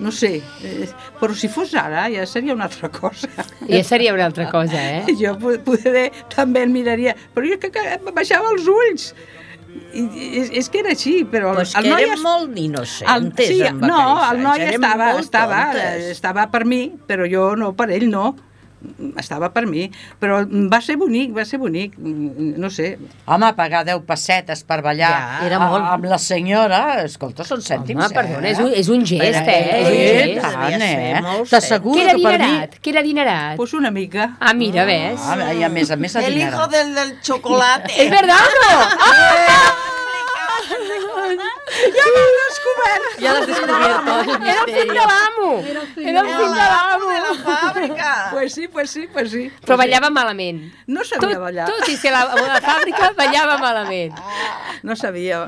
[0.00, 0.88] no sé, eh,
[1.20, 3.28] però si fos ara ja seria una altra cosa.
[3.68, 5.04] Ja seria una altra cosa, eh?
[5.20, 9.10] Jo po- poder també el miraria, però jo que, que em baixava els ulls.
[9.94, 10.02] I,
[10.40, 12.04] és, és que era així, però Pues el que noi...
[12.10, 14.00] es- molt innocentes sí, amb no,
[14.32, 16.08] el noi estava, estava, tontes.
[16.16, 18.32] estava per mi, però jo no per ell, no.
[19.20, 20.38] Estava per mi, però
[20.72, 22.94] va ser bonic, va ser bonic, no sé.
[23.26, 25.84] Home, pagar 10 pessetes per ballar Ja, era a- molt.
[25.96, 28.52] amb la senyora, escolta, són cèntims, Home, perdona, eh?
[28.52, 29.80] és un, és un gest, Però, eh?
[29.80, 30.40] És un eh, gest.
[30.46, 31.44] tant, eh?
[31.50, 32.56] T'asseguro que per mi...
[32.80, 33.56] Què era adinerat?
[33.60, 34.36] Pues una mica.
[34.40, 35.20] Ah, mira, ves.
[35.28, 36.54] Ah, I a més a més El adinerat.
[36.54, 37.92] hijo del, del chocolate.
[38.02, 38.76] ¿Es verdad o no?
[41.36, 43.08] Ja l'has descobert!
[43.20, 45.50] Ya lo has descubierto, el Era el fill de l'amo.
[45.60, 47.10] Era el fill de l'amo.
[47.10, 48.12] de la fàbrica.
[48.32, 49.50] Pues sí, pues sí, pues sí.
[49.64, 50.62] Però ballava malament.
[50.86, 51.66] No sabia Tot, ballar.
[51.70, 54.14] tot i ser la, a la fàbrica, ballava malament.
[54.82, 55.42] No sabia,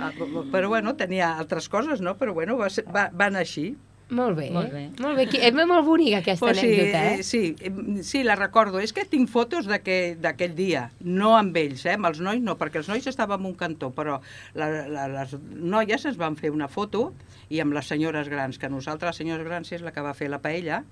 [0.52, 2.16] però bueno, tenia altres coses, no?
[2.18, 3.72] Però bueno, va, ser, va, va anar així.
[4.12, 4.50] Molt bé.
[4.52, 4.82] Molt bé.
[5.00, 5.24] Molt bé.
[5.40, 7.14] És molt bonica aquesta Pues sí, anècdota, eh?
[7.14, 8.80] eh, sí, sí, la recordo.
[8.84, 11.96] És que tinc fotos d'aquell dia, no amb ells, eh?
[11.96, 14.18] amb els nois no, perquè els nois estaven en un cantó, però
[14.58, 17.08] la, la, les noies es van fer una foto
[17.48, 20.28] i amb les senyores grans, que nosaltres, les senyores grans, és la que va fer
[20.28, 20.82] la paella,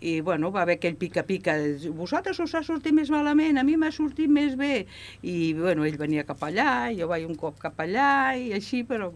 [0.00, 1.56] i bueno, va haver aquell pica-pica,
[1.96, 4.86] vosaltres us ha sortit més malament, a mi m'ha sortit més bé,
[5.26, 8.84] i bueno, ell venia cap allà, i jo vaig un cop cap allà, i així,
[8.88, 9.10] però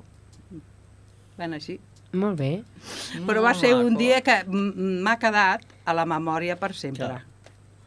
[1.38, 1.78] van així.
[2.12, 2.62] Molt bé.
[3.26, 7.22] Però va ser un dia que m'ha quedat a la memòria per sempre.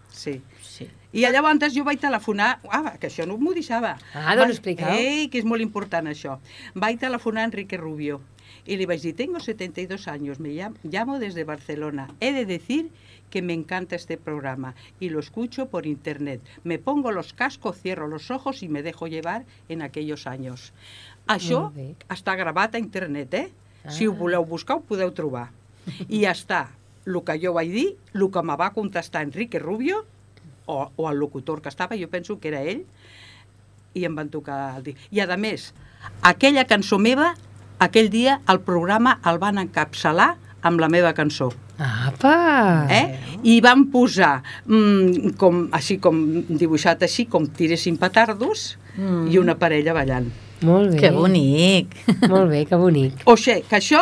[0.09, 0.41] Sí.
[0.61, 0.87] Sí.
[1.13, 3.97] I llavors jo vaig telefonar, ah, que això no m'ho deixava.
[4.13, 4.97] Ah, doncs explica'ho.
[4.97, 6.39] Ei, que és molt important això.
[6.73, 8.21] Vaig telefonar a Enrique Rubio
[8.65, 12.07] y le vaig dir, tengo 72 años, me llam- llamo desde Barcelona.
[12.19, 12.89] He de decir
[13.29, 16.41] que me encanta este programa y lo escucho por internet.
[16.63, 20.73] Me pongo los cascos, cierro los ojos y me dejo llevar en aquellos años.
[21.27, 23.51] Això Molt està gravat a internet, eh?
[23.93, 25.49] Si ho voleu buscar, ho podeu trobar.
[26.09, 26.65] I ja està
[27.05, 30.03] el que jo vaig dir, el que me va contestar Enrique Rubio,
[30.65, 32.85] o, o el locutor que estava, jo penso que era ell,
[33.95, 34.95] i em van tocar el dir.
[35.13, 35.71] I a més,
[36.21, 37.33] aquella cançó meva,
[37.79, 41.51] aquell dia el programa el van encapçalar amb la meva cançó.
[41.77, 42.87] Apa!
[42.89, 43.05] Eh?
[43.43, 46.17] I van posar, mm, com, així com
[46.49, 49.27] dibuixat així, com tiressin petardos, mm.
[49.31, 50.31] i una parella ballant.
[50.65, 51.01] Molt bé.
[51.03, 51.95] Que bonic.
[52.25, 53.23] Molt bé, que bonic.
[53.29, 54.01] O sigui, que això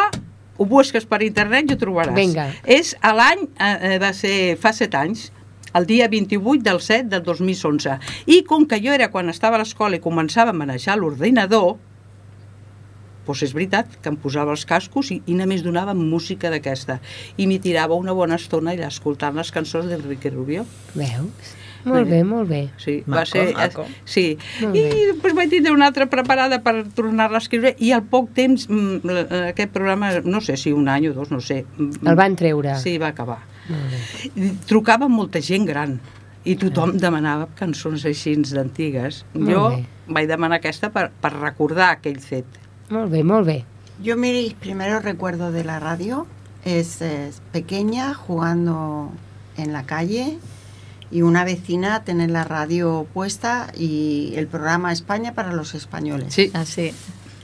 [0.58, 2.16] ho busques per internet i ho trobaràs.
[2.18, 2.50] Vinga.
[2.64, 5.30] És a l'any, eh, eh, va ser fa set anys,
[5.74, 7.98] el dia 28 del 7 del 2011.
[8.26, 11.76] I com que jo era quan estava a l'escola i començava a manejar l'ordinador,
[13.26, 17.00] doncs és veritat que em posava els cascos i, i només donava música d'aquesta.
[17.38, 20.68] I m'hi tirava una bona estona allà escoltant les cançons d'Enrique Rubio.
[20.94, 21.56] Veus?
[21.86, 22.70] Molt bé, molt bé.
[22.78, 23.54] Sí, Maco, va ser...
[23.58, 23.86] maco.
[24.06, 24.38] Sí.
[24.62, 25.02] Molt I bé.
[25.12, 29.02] després vaig tindre una altra preparada per tornar-la a escriure i al poc temps mm,
[29.04, 31.66] l- aquest programa, no sé si un any o dos, no sé.
[31.78, 32.76] mm, El van treure.
[32.80, 33.40] Sí, va acabar.
[33.70, 34.32] Molt bé.
[34.48, 35.98] I Trucava molta gent gran
[36.46, 39.22] i tothom demanava cançons així d'antigues.
[39.34, 39.86] Jo bé.
[40.08, 42.46] vaig demanar aquesta per, per recordar aquell fet.
[42.92, 43.62] Molt bé, molt bé.
[44.04, 46.26] Yo mi primero recuerdo de la radio
[46.66, 49.12] es, es pequeña jugando
[49.56, 50.38] en la calle
[51.12, 56.34] y una vecina tener la radio puesta y el programa España para los españoles.
[56.34, 56.50] Sí.
[56.54, 56.94] Así.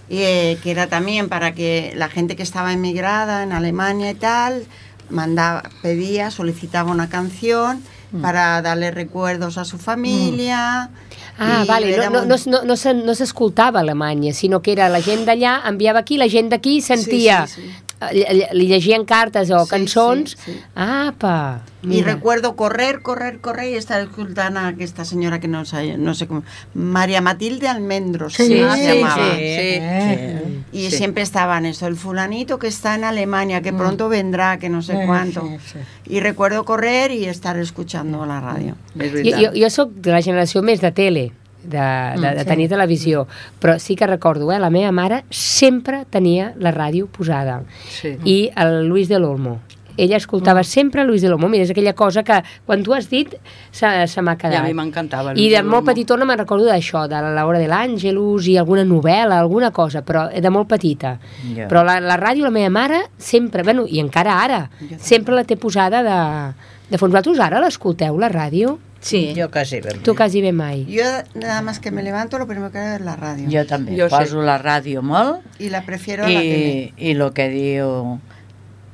[0.10, 4.16] Y, eh, que era también para que la gente que estaba emigrada en Alemania y
[4.16, 4.64] tal
[5.10, 7.82] mandaba, pedía, solicitaba una canción
[8.24, 10.90] para darle recuerdos a su familia.
[11.38, 14.72] Ah, y vale, no, no, no, no, no, se- no s'escoltava a Alemanya, sinó que
[14.74, 17.70] era la gent d'allà, enviava aquí, la gent d'aquí sentia, sí, sí.
[17.70, 17.74] eh,
[18.14, 18.24] li,
[18.54, 20.32] li llegien cartes o Sí, cançons.
[20.32, 20.60] sí, sí.
[20.76, 22.14] Apa, Y mira.
[22.14, 26.28] recuerdo correr, correr, correr y estar escuchando a esta señora que no sé, no sé
[26.28, 26.44] cómo,
[26.74, 28.58] María Matilde Almendros Sí, se sí,
[29.00, 29.36] llamaba.
[29.36, 30.64] sí, Sí.
[30.72, 30.98] Y Sí.
[30.98, 34.94] siempre estaban eso, el fulanito que está en Alemania, que pronto vendrá, que no sé
[34.94, 35.42] Sí, cuánto.
[35.42, 35.80] sí, sí.
[36.14, 38.76] Y recuerdo correr y estar escuchando la radio.
[39.00, 41.32] És Jo, jo, jo sóc de la generació més de tele,
[41.64, 41.80] de,
[42.22, 42.48] de, de sí.
[42.48, 43.26] tenir televisió,
[43.60, 47.64] però sí que recordo, eh, la meva mare sempre tenia la ràdio posada.
[47.90, 48.16] Sí.
[48.24, 49.60] I el Luis de l'Olmo.
[50.00, 51.50] Ella escoltava sempre Luis de l'Olmo.
[51.52, 53.34] Mira, és aquella cosa que, quan tu has dit,
[53.76, 54.62] se, se m'ha I quedat.
[54.62, 55.34] a mi m'encantava.
[55.36, 59.74] I de molt petitona me'n recordo d'això, de l'Hora de l'Àngelus i alguna novel·la, alguna
[59.76, 61.18] cosa, però de molt petita.
[61.52, 61.68] Ja.
[61.68, 64.62] Però la, la ràdio, la meva mare, sempre, bueno, i encara ara,
[65.04, 66.20] sempre la té posada de,
[66.88, 67.12] de fons.
[67.12, 68.78] Vosaltres ara l'escolteu, la ràdio?
[69.02, 69.34] Sí.
[69.38, 69.94] Jo quasi bé.
[70.04, 70.86] Tu quasi bé mai.
[70.90, 73.48] Yo nada más que me levanto, lo primero que hago es la radio.
[73.50, 73.94] Jo també.
[73.96, 74.24] Jo Jo sé.
[74.26, 76.94] Poso la ràdio molt Y la prefiero a la tele.
[76.98, 78.20] i, i el que diu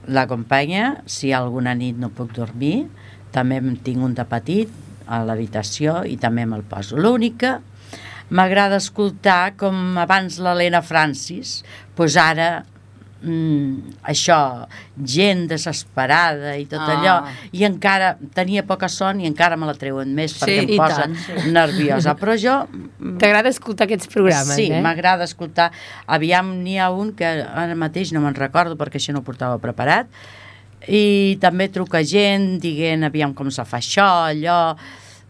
[0.08, 2.88] la companya, si alguna nit no puc dormir,
[3.34, 4.70] també tinc un de petit
[5.08, 6.98] a l'habitació i també me'l poso.
[6.98, 7.56] L'únic que
[8.30, 11.64] m'agrada escoltar, com abans l'Helena Francis,
[11.98, 12.66] doncs ara
[13.24, 14.68] mm, això,
[15.04, 16.96] gent desesperada i tot Ah.
[16.96, 17.16] allò,
[17.52, 21.02] i encara tenia poca son i encara me la treuen més Sí, perquè em posa
[21.04, 21.52] tant, sí.
[21.52, 22.16] nerviosa.
[22.16, 22.68] Però jo
[23.20, 24.82] T'agrada escoltar aquests programes, sí, eh?
[24.82, 25.72] m'agrada escoltar.
[26.08, 29.58] Aviam, n'hi ha un que ara mateix no me'n recordo perquè això no ho portava
[29.60, 30.08] preparat,
[30.88, 34.76] i també truca gent dient aviam com se fa això, allò...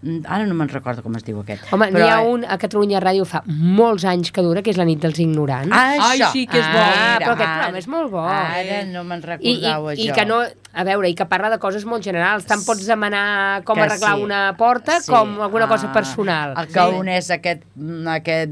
[0.06, 1.64] Mm, Ara no me'n recordo com es diu aquest.
[1.74, 4.86] Home, n'hi ha un a Catalunya Ràdio fa molts anys que dura, que és la
[4.86, 5.74] nit dels ignorants.
[5.74, 6.32] Ah, Ai, això.
[6.32, 6.78] sí que és bo.
[6.78, 8.22] Ah, Mira, però aquest ara- programa és molt bo.
[8.22, 10.14] Ara no me'n I, i, I això.
[10.14, 10.43] que no,
[10.76, 12.45] a veure, i que parla de coses molt generals.
[12.45, 14.22] Tant pots demanar com Que arreglar sí.
[14.24, 15.10] una porta Sí.
[15.12, 16.53] com alguna cosa Ah, personal.
[16.58, 17.64] El que un és aquest,
[18.08, 18.51] aquest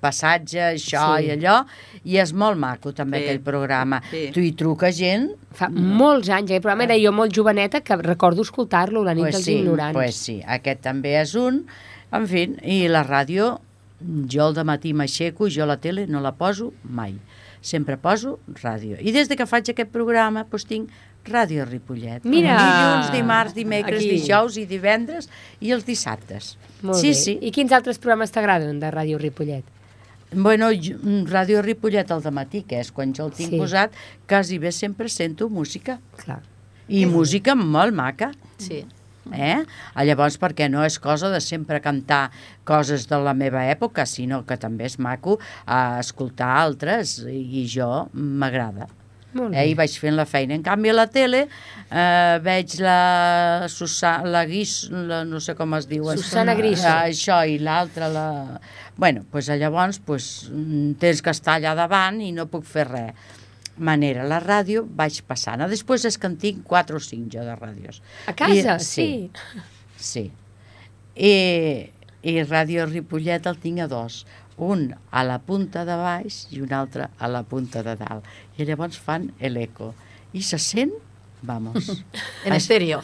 [0.00, 1.26] passatge, això Sí.
[1.26, 1.64] i allò,
[2.04, 3.24] i és molt maco també Sí.
[3.24, 4.00] aquell programa.
[4.10, 4.30] Sí.
[4.32, 5.30] Tu hi truca gent...
[5.54, 9.34] Fa molts anys, aquest programa era jo molt joveneta que recordo escoltar-lo, la nit pues
[9.36, 9.92] dels sí, ignorants.
[9.94, 11.64] Pues sí, aquest també és un.
[12.12, 13.58] En fi, i la ràdio,
[14.30, 17.14] jo al matí m'aixeco, jo la tele no la poso mai.
[17.64, 18.98] Sempre poso ràdio.
[19.00, 20.90] I des de que faig aquest programa, doncs tinc
[21.24, 22.22] Ràdio Ripollet.
[22.28, 22.58] Mira!
[22.60, 24.10] Dilluns, dimarts, dimecres, Aquí.
[24.10, 25.30] dijous i divendres
[25.60, 26.58] i els dissabtes.
[26.82, 27.14] Molt sí, bé.
[27.14, 27.38] sí.
[27.40, 29.64] I quins altres programes t'agraden de Ràdio Ripollet?
[30.36, 33.56] Bueno, jo- mm, Ràdio Ripollet al matí, que és quan jo el tinc Sí.
[33.56, 33.58] sí.
[33.58, 33.92] posat,
[34.28, 35.98] quasi bé sempre sento música.
[36.18, 36.42] Clar.
[36.88, 38.32] I música molt maca.
[38.58, 38.84] Sí.
[39.32, 39.62] Eh?
[39.94, 42.26] Ah, Llavors, perquè no és cosa de sempre cantar
[42.68, 48.08] coses de la meva època, sinó que també és maco eh, escoltar altres, i, jo
[48.12, 48.90] m'agrada.
[49.34, 49.64] Eh.
[49.70, 50.54] I vaig fent la feina.
[50.54, 55.74] En canvi, a la tele eh, veig la, Susa, la Guis, la, no sé com
[55.78, 56.06] es diu.
[56.14, 56.86] Susana Griso.
[56.86, 58.26] Eh, això i l'altra, la...
[58.96, 63.32] Bueno, pues, llavors pues, mm, tens que estar allà davant i no puc fer res.
[63.76, 65.60] Manera, la ràdio vaig passant.
[65.64, 68.00] Ah, Després és que en tinc 4 o 5 jo de ràdios.
[68.26, 68.76] A casa?
[68.76, 69.30] I- sí.
[69.96, 70.30] Sí.
[71.16, 71.32] I,
[72.22, 74.24] I Ràdio Ripollet el tinc a dos.
[74.56, 78.24] Un a la punta de baix i un altre a la punta de dalt.
[78.58, 79.92] I llavors fan l'eco.
[80.32, 80.92] I se sent,
[81.42, 81.90] vamos.
[82.44, 83.02] En estéreo.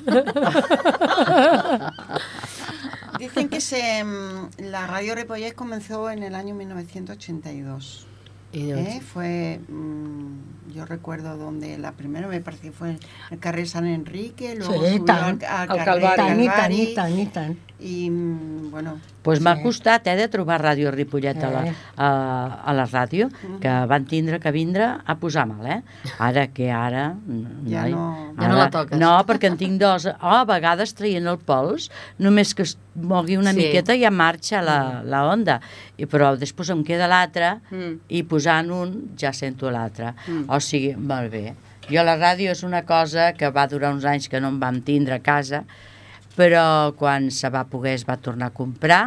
[3.19, 8.07] Dicen que se, mm, la radio Ripollet comenzó en el año 1982.
[8.53, 9.01] ¿Eh?
[9.01, 12.99] Fue mm, yo recuerdo donde la primera me parece que fue en
[13.31, 15.43] el carrer San Enrique, luego Sí, tant.
[15.45, 16.47] al, al, Al Calvari.
[16.47, 16.95] Calvari,
[17.81, 21.73] i mm, bueno, Pues m'ha costat eh, de trobar Ràdio Ripollet a la, Eh.
[22.01, 22.09] a,
[22.65, 23.27] a la ràdio,
[23.61, 25.83] que van tindre que vindre a posar mal, eh?
[26.19, 27.11] Ara que ara...
[27.69, 28.99] Ja noi, no- Ja no la toques.
[28.99, 30.07] No, perquè en tinc dos.
[30.09, 33.59] Oh, a vegades traient el pols, només que es mogui una Sí.
[33.59, 35.61] miqueta ja marxa la, la onda.
[35.99, 37.99] I, però després em queda l'altre Mm.
[38.09, 40.15] i posant un ja sento l'altre.
[40.27, 40.49] Mm.
[40.49, 41.55] O sigui, molt bé.
[41.91, 44.81] Jo la ràdio és una cosa que va durar uns anys que no em vam
[44.81, 45.65] tindre a casa,
[46.37, 49.03] però quan se va poder es va tornar a comprar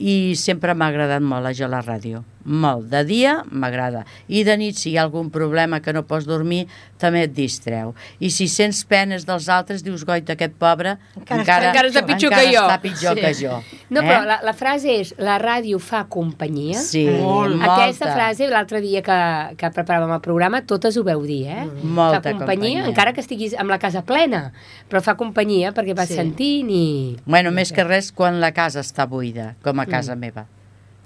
[0.00, 2.24] i sempre m'ha agradat molt això la ràdio.
[2.44, 2.86] Molt.
[2.88, 4.04] De dia m'agrada.
[4.28, 6.66] I de nit, si hi ha algun problema que no pots dormir,
[7.00, 7.94] també et distreu.
[8.20, 12.32] I si sents penes dels altres, dius, goita, aquest pobre Encara està- encara està pitjor
[12.32, 13.20] encara que jo." està pitjor Sí.
[13.20, 13.62] que jo.
[13.90, 14.04] No, eh?
[14.04, 16.78] però la, la frase és la ràdio fa companyia.
[16.80, 17.60] Sí, Molt.
[17.62, 18.14] Aquesta molta.
[18.14, 21.66] frase, l'altre dia que, que preparàvem el programa, totes ho veu dir, eh?
[21.82, 22.86] Molta fa companyia, companyia.
[22.88, 24.52] encara que estiguis amb la casa plena,
[24.88, 26.14] però fa companyia perquè vas Sí.
[26.14, 27.16] sentint i...
[27.26, 30.18] Bueno, més que res quan la casa està buida, com a casa Mm.
[30.18, 30.46] meva.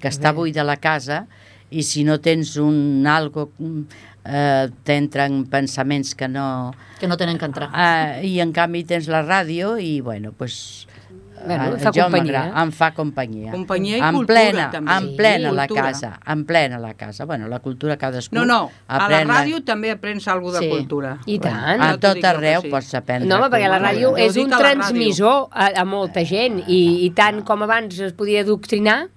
[0.05, 1.23] Que està buida la casa
[1.73, 3.81] i si no tens un algo mm,
[4.29, 6.73] eh, t'entren pensaments que no...
[7.01, 7.71] Que no tenen que entrar.
[7.73, 10.87] Eh, I en canvi tens la ràdio i, bueno, pues,
[11.45, 12.41] Bueno, eh, fa jo companyia.
[12.41, 13.51] m'agrada, Em fa companyia.
[13.53, 14.93] Companyia i en cultura, plena, també.
[14.95, 15.83] En Sí, plena la cultura.
[15.91, 17.25] casa, en plena la casa.
[17.29, 18.37] Bueno, la cultura cadascú...
[18.37, 20.71] No, no, a la ràdio també aprens alguna de Sí.
[20.71, 21.19] cultura.
[21.27, 21.57] I tant.
[21.57, 22.71] A No t'ho tot arreu sí.
[22.73, 23.29] pots aprendre.
[23.29, 27.05] No, home, perquè la ràdio és un a la transmissor a, a molta gent i,
[27.05, 29.09] i tant com abans es podia adoctrinar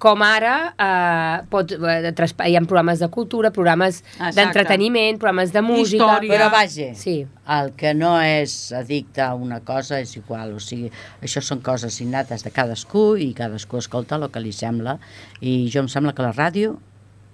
[0.00, 2.12] com ara eh, pot, eh,
[2.48, 6.06] hi ha programes de cultura, programes d'entreteniment, programes de música...
[6.06, 6.32] Història.
[6.32, 7.16] Però vaja, Sí.
[7.50, 10.90] el que no és addicte a una cosa és igual, o sigui,
[11.20, 14.96] això són coses innates de cadascú i cadascú escolta el que li sembla
[15.40, 16.78] i jo em sembla que la ràdio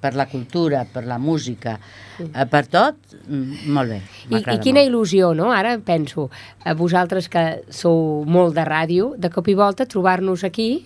[0.00, 1.78] per la cultura, per la música,
[2.20, 4.00] eh, per tot, mm, molt bé.
[4.28, 4.90] I, I quina molt.
[4.90, 5.52] il·lusió, no?
[5.52, 6.28] Ara penso,
[6.64, 10.84] a vosaltres que sou molt de ràdio, de cop i volta trobar-nos aquí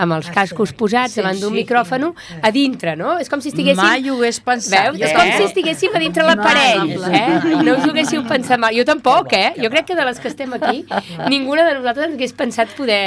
[0.00, 1.60] amb els cascos posats Sí, davant d'un sí.
[1.62, 2.08] micròfon
[2.42, 3.16] a dintre, no?
[3.20, 3.82] És com si estiguéssim...
[3.82, 5.00] Mai ho hagués pensat, Veus?
[5.00, 5.16] És eh?
[5.18, 7.26] com si estiguéssim a dintre l'aparell, eh?
[7.66, 8.74] No us ho haguéssiu pensat mai.
[8.78, 9.52] Jo tampoc, eh?
[9.60, 10.84] Jo crec que de les que estem aquí,
[11.32, 13.02] ninguna de nosaltres ens hagués pensat poder,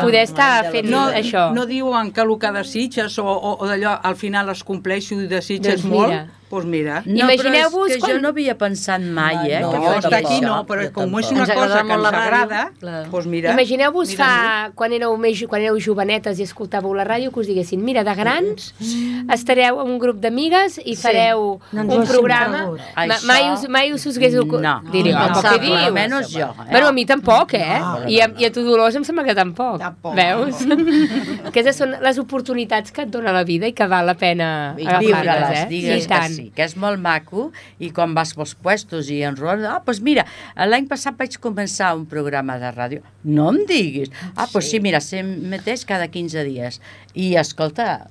[0.00, 1.50] poder estar fent no, això.
[1.56, 5.26] No diuen que el que desitges o, o, o d'allò al final es compleixi i
[5.30, 7.02] desitges Doncs molt, doncs mira.
[7.06, 9.60] No, Imagineu-vos és que quan- jo no havia pensat mai, eh?
[9.60, 12.06] No, que no, està aquí no, però com és Ens una agrada cosa que molt
[12.06, 12.72] ens agrada,
[13.10, 13.52] doncs mira.
[13.52, 17.46] Imagineu-vos mira fa, quan éreu, més, quan éreu jovenetes i escoltàveu la ràdio, que us
[17.46, 18.74] diguessin, mira, de grans
[19.32, 21.02] estareu amb un grup d'amigues i Sí.
[21.02, 22.66] fareu No ens un programa.
[22.96, 24.60] Això- mai, us, mai us, us hagués ocorregut.
[24.62, 26.70] No, Diríeu, no, no, no, no, menys jo, eh?
[26.70, 27.78] Bueno, a mi tampoc, eh?
[27.78, 29.78] No, I, a, I a tu, Dolors, em sembla que tampoc.
[29.78, 30.14] Tampoc.
[30.16, 30.66] Veus?
[31.50, 35.58] Aquestes són les oportunitats que et dona la vida i que val la pena agafar-les,
[35.62, 35.66] eh?
[35.68, 36.39] digues tant.
[36.40, 37.50] Sí, que és molt maco
[37.82, 40.26] i quan vas pels puestos i enroles, ah, doncs mira,
[40.56, 43.04] l'any passat vaig començar un programa de ràdio.
[43.24, 44.12] No em diguis.
[44.34, 46.80] Ah, doncs sí, mira, s'emeteix cada 15 dies.
[47.14, 48.06] I escolta,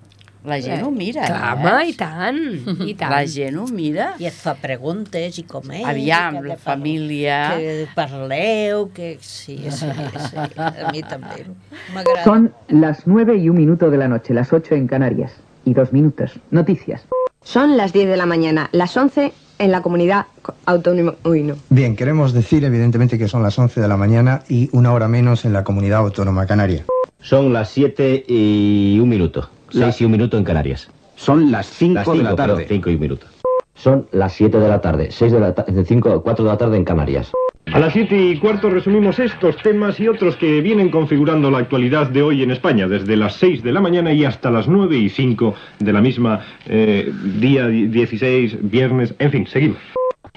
[0.45, 1.65] la gent ho mira, Clar, eh?
[1.67, 2.39] home, i tant,
[2.87, 3.11] i tant.
[3.11, 4.13] La gent ho mira.
[4.23, 5.83] I et fa preguntes i com és.
[5.83, 7.41] Aviam, i que la família...
[7.57, 10.47] Que parleu, que sí, sí, sí.
[10.55, 11.43] A mi també.
[11.91, 12.23] M'agrada.
[12.23, 15.35] Son las nueve y un minuto de la noche, las ocho en Canarias.
[15.65, 16.39] Y dos minutos.
[16.51, 17.03] Noticias.
[17.43, 21.15] Son las 10 de la mañana, las 11 en la comunidad co- autónoma.
[21.23, 21.55] Uy, no.
[21.69, 25.45] Bien, queremos decir evidentemente que son las 11 de la mañana y una hora menos
[25.45, 26.85] en la comunidad autónoma canaria.
[27.21, 29.49] Son las 7 y un minuto.
[29.71, 30.89] 6 y un minuto en Canarias.
[31.15, 32.65] Son las 5 de la tarde.
[32.67, 33.27] 5 y un minuto.
[33.75, 35.09] Son las 7 de la tarde.
[35.11, 35.85] 6 de la tarde.
[35.85, 37.31] 5, 4 de la tarde en Canarias.
[37.73, 42.07] A las siete y cuarto resumimos estos temas y otros que vienen configurando la actualidad
[42.09, 45.09] de hoy en España, desde las 6 de la mañana y hasta las 9 y
[45.09, 49.77] 5 de la misma eh, día 16, viernes, en fin, seguimos.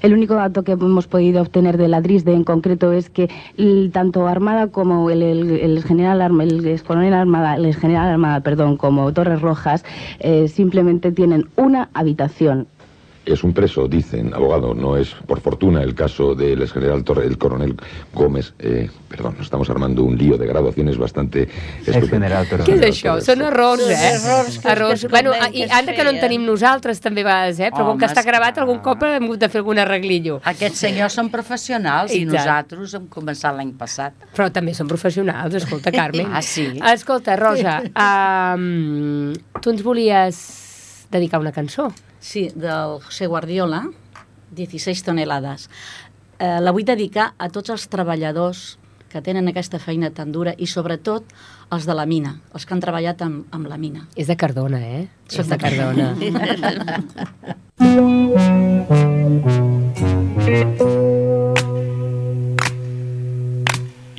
[0.02, 3.28] El único dato que hemos podido obtener de la DRISDE en concreto es que
[3.92, 9.10] tanto Armada como el, el- el general el coronel Armada, el general Armada, perdón, como
[9.12, 9.84] Torres Rojas,
[10.20, 12.66] eh, simplemente tienen una habitación.
[13.24, 14.74] Es un preso, dicen, abogado.
[14.74, 17.76] No es, por fortuna, el caso del ex general Torre, el coronel
[18.12, 18.52] Gómez.
[18.58, 21.48] Eh, perdón, nos estamos armando un lío de graduaciones bastante
[21.86, 22.64] general Torre.
[22.64, 23.20] Què és això?
[23.22, 24.10] Són errors, Són eh?
[24.16, 27.60] errors que- que es bueno, i que anda que no en tenim nosaltres també vegades,
[27.60, 27.70] eh?
[27.70, 30.40] Però com que Home, està gravat algun cop hem hagut de fer algun arreglillo.
[30.44, 34.14] Aquests senyors són professionals i, I nosaltres hem començat l'any passat.
[34.34, 36.26] Però també són professionals, escolta, Carmen.
[36.34, 36.66] Ah, sí?
[36.92, 37.82] Escolta, Rosa,
[38.56, 40.61] um, tu ens volies
[41.12, 41.92] dedicar una cançó.
[42.20, 43.84] Sí, del José Guardiola,
[44.50, 45.70] 16 tonelades.
[46.38, 48.78] Eh, la vull dedicar a tots els treballadors
[49.12, 51.24] que tenen aquesta feina tan dura i sobretot
[51.72, 54.08] els de la mina, els que han treballat amb, amb la mina.
[54.16, 55.08] És de Cardona, eh?
[55.28, 56.16] Soc És de Cardona.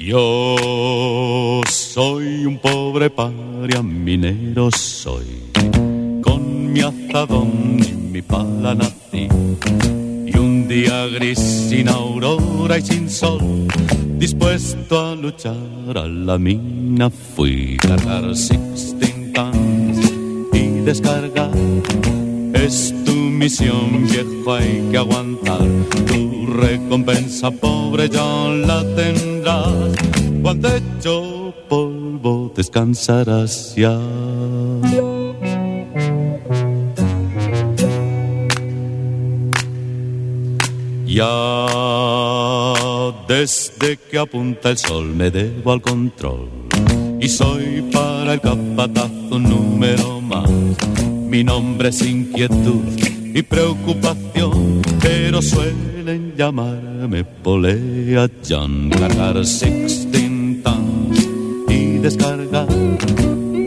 [0.04, 5.53] Yo soy un pobre paria minero soy,
[6.74, 9.28] mi azadón y mi pala nací.
[10.26, 13.67] Y un día gris sin aurora y sin sol,
[14.17, 20.11] dispuesto a luchar a la mina fui cargar 16 tons
[20.51, 21.51] y descargar.
[22.53, 25.67] Es tu misión, viejo, hay que aguantar.
[26.07, 28.24] Tu recompensa, pobre, ya
[28.67, 29.93] la tendrás.
[30.41, 33.99] Cuando hecho polvo, descansarás ya.
[41.14, 41.68] Ya
[43.28, 46.49] desde que apunta el sol me debo al control
[47.22, 50.49] y soy para el capatazo un número más.
[51.30, 52.82] Mi nombre es inquietud
[53.32, 58.89] y preocupación, pero suelen llamarme Polea John.
[58.89, 61.28] Cargar 16 tons
[61.70, 62.68] y descargar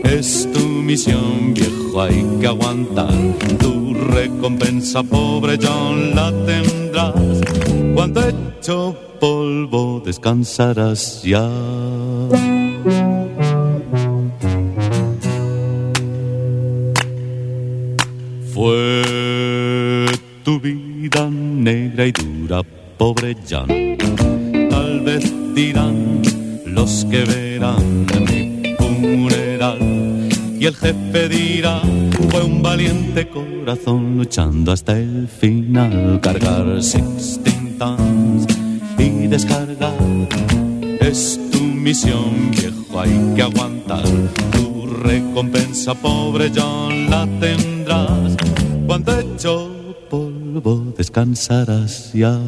[0.03, 1.53] es tu misión,
[2.01, 3.13] hay que aguantar.
[3.59, 7.13] Tu recompensa, pobre John, la tendrás.
[7.95, 11.49] Cuando hecho polvo, descansarás ya.
[18.53, 20.05] Fue
[20.43, 22.61] tu vida negra y dura,
[22.97, 23.67] pobre Jan.
[24.69, 26.21] Tal vez dirán
[26.65, 28.46] los que verán mi funeral.
[30.59, 31.81] Y el jefe dirá,
[32.29, 36.19] fue un valiente corazón luchando hasta el final.
[36.21, 37.41] Cargar 16
[37.77, 38.47] tons
[38.97, 39.93] y descargar
[40.99, 44.03] es tu misión, viejo, hay que aguantar.
[44.51, 48.35] Tu recompensa, pobre John, la tendrás.
[48.87, 49.69] Cuando hecho
[50.09, 52.39] polvo, descansarás ya.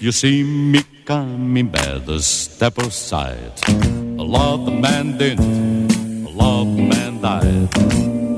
[0.00, 3.52] You see me coming, better step aside.
[3.68, 5.92] A lot of man didn't,
[6.26, 7.68] a lot of man died.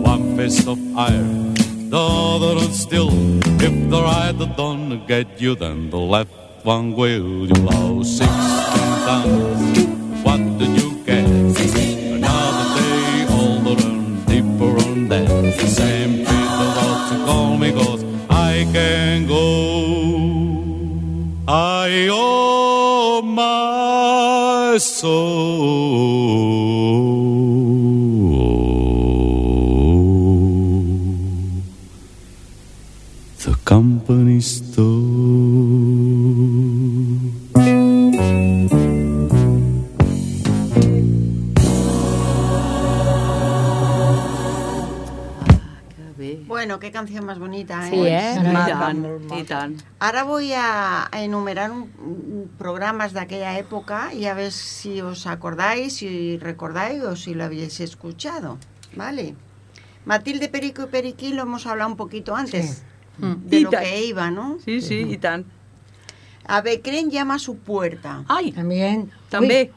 [0.02, 1.54] One fist of iron,
[1.88, 3.10] the other one still.
[3.62, 6.32] If the right don't get you, then the left
[6.64, 7.46] one will.
[7.46, 9.78] You lost sixteen times.
[10.24, 10.81] What did you
[24.72, 25.12] my soul.
[33.44, 34.92] The company store.
[46.46, 47.90] Bueno, qué canción más bonita, ¿eh?
[47.90, 48.34] Sí, ¿eh?
[49.38, 49.80] I tant.
[49.98, 51.90] Ahora voy a enumerar un-
[52.58, 57.44] programas de aquella época y a ver si os acordáis, si recordáis o si lo
[57.44, 58.58] habéis escuchado,
[58.94, 59.34] ¿vale?
[60.04, 62.82] Matilde Perico y Periquín lo hemos hablado un poquito antes
[63.18, 64.58] de I lo que iba, ¿no?
[64.64, 65.46] Sí, sí, i tant.
[66.46, 68.24] A Becren llama a su puerta.
[68.28, 69.06] Ai, També.
[69.30, 69.70] també.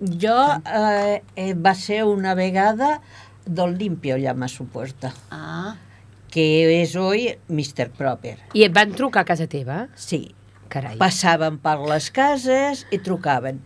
[0.00, 3.00] Jo eh, eh, va ser una vegada
[3.46, 5.76] Don Limpio llama a su puerta, Ah,
[6.30, 7.88] que és hoy Mr.
[7.90, 8.36] Proper.
[8.52, 9.88] I et van trucar a casa teva?
[9.96, 10.34] Sí,
[10.70, 10.96] Carai.
[11.00, 13.60] passaven per les cases i trucaven.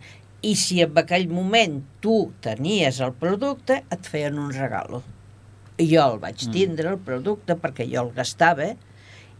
[0.45, 5.01] I si en aquell moment tu tenies el producte, et feien un regalo.
[5.79, 8.71] Jo el vaig tindre, el producte, perquè jo el gastava,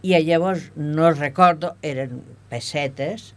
[0.02, 3.32] i llavors no recordo, eren pessetes,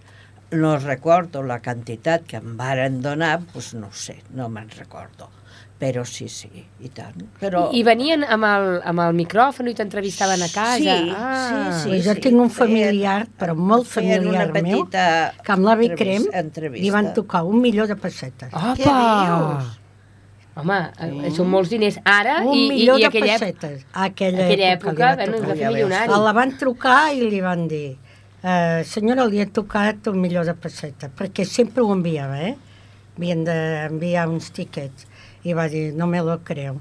[0.51, 5.29] no recordo la quantitat que em varen donar, doncs no sé, no me'n recordo.
[5.79, 6.49] Però sí, sí,
[6.83, 7.21] i tant.
[7.39, 7.69] Però...
[7.71, 10.75] I venien amb el, amb el micròfon i t'entrevistaven a casa?
[10.75, 11.69] Sí, ah.
[11.71, 12.23] sí, Pues jo sí.
[12.25, 15.05] tinc un familiar, però molt feien una familiar meu, petita
[15.39, 16.83] que amb l'avi Crem entrevista.
[16.83, 18.51] li van tocar un milió de pessetes.
[18.51, 19.63] Opa!
[20.59, 22.01] Home, eh, són molts diners.
[22.03, 23.87] Ara un i, i, i de aquella, pessetes.
[23.93, 25.57] A aquella, aquella època, època, li va bueno, va tocar.
[25.63, 26.21] fer milionari.
[26.27, 27.85] La van trucar i li van dir
[28.43, 32.55] eh, senyora, li he tocat un milió de pessetes, perquè sempre ho enviava, eh?
[33.19, 35.07] Havien d'enviar uns tiquets.
[35.43, 36.79] I va dir, no me lo creu.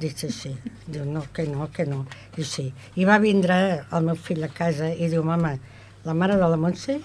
[0.00, 0.54] Dice sí.
[0.86, 2.04] Diu, no, que no, que no.
[2.38, 2.68] I sí.
[2.96, 5.56] I va vindre el meu fill a casa i diu, mama,
[6.06, 7.00] la mare de la Montse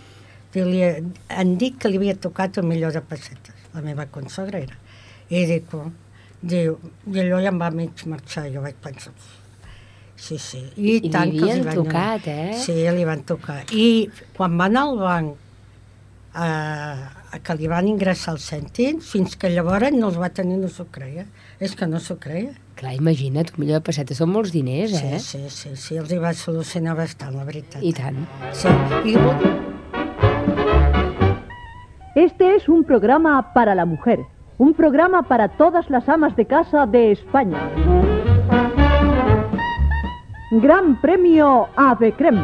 [0.53, 0.83] diu, li,
[1.33, 3.69] han dit que li havia tocat un milió de pessetes.
[3.73, 4.77] La meva consogra era.
[5.33, 5.89] I dic, oh.
[6.41, 6.77] diu,
[7.09, 8.45] i allò ja em va mig marxar.
[8.53, 9.15] Jo vaig pensar,
[10.15, 10.61] sí, sí.
[10.77, 12.51] I, I tant li havien van tocat, eh?
[12.61, 13.63] Sí, li van tocar.
[13.73, 13.87] I
[14.37, 15.33] quan va anar al banc
[16.33, 16.47] a,
[17.41, 20.85] que li van ingressar els cèntims, fins que llavors no els va tenir, no s'ho
[20.91, 21.25] creia.
[21.59, 22.53] És que no s'ho creia.
[22.77, 25.19] Clar, imagina't, un milió de pessetes són molts diners, eh?
[25.21, 27.81] Sí, sí, sí, sí, els hi va solucionar bastant, la veritat.
[27.81, 28.25] I tant.
[28.51, 28.69] Sí,
[29.09, 29.15] i
[32.15, 34.19] Este es un programa para la mujer,
[34.59, 37.57] un programa para todas las amas de casa de España.
[40.61, 42.37] Gran Premio Avecrem.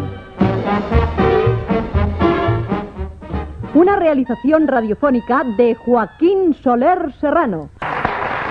[3.74, 7.70] Una realización radiofónica de Joaquín Soler Serrano.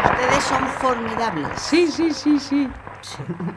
[0.04, 1.48] Ustedes son formidables.
[1.60, 2.68] Sí, sí, sí, sí.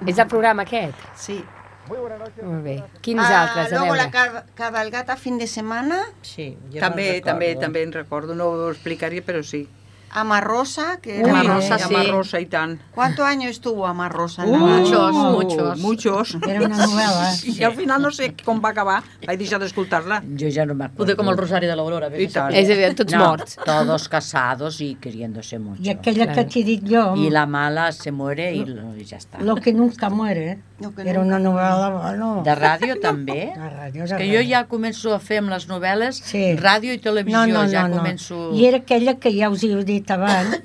[0.07, 0.95] És el programa aquest?
[1.15, 1.43] Sí.
[1.89, 2.83] Molt bé.
[3.01, 3.71] Quins Ah, altres?
[3.77, 5.99] Luego la car- cabalgata fin de semana.
[6.21, 9.67] Sí, També, també, també en recordo, no ho explicaria, però sí.
[10.13, 11.93] Amarrosa, que era Amarrosa, sí.
[11.95, 12.79] Amarrosa y tan.
[12.93, 14.45] ¿Cuántos años estuvo Amarrosa?
[14.45, 15.79] Uh, muchos, muchos.
[15.79, 16.37] Muchos.
[16.47, 17.31] Era una novel·la.
[17.59, 20.21] I al final no sé com va acabar, vaig deixar d'escoltar-la.
[20.37, 20.97] Jo ja no me acuerdo.
[21.03, 22.09] Poder com el Rosari de l'Aurora.
[22.17, 22.53] I tant.
[22.53, 23.57] És a dir, tots no, morts.
[23.65, 25.81] Todos casados y queriéndose mucho.
[25.83, 29.17] I aquella que t'he dit jo, Y la mala se muere y, lo- y ya
[29.17, 29.39] está.
[29.39, 32.41] Lo que nunca muere, Lo que era una novel·la, bueno...
[32.43, 33.51] De ràdio també?
[33.55, 34.41] De ràdio, de que ràdio.
[34.41, 36.55] jo ja començo a fer amb les novel·les Sí.
[36.57, 38.01] ràdio i televisió, no, no, ja no, no.
[38.01, 38.49] començo...
[38.57, 40.57] I era aquella que ja us he dit abans,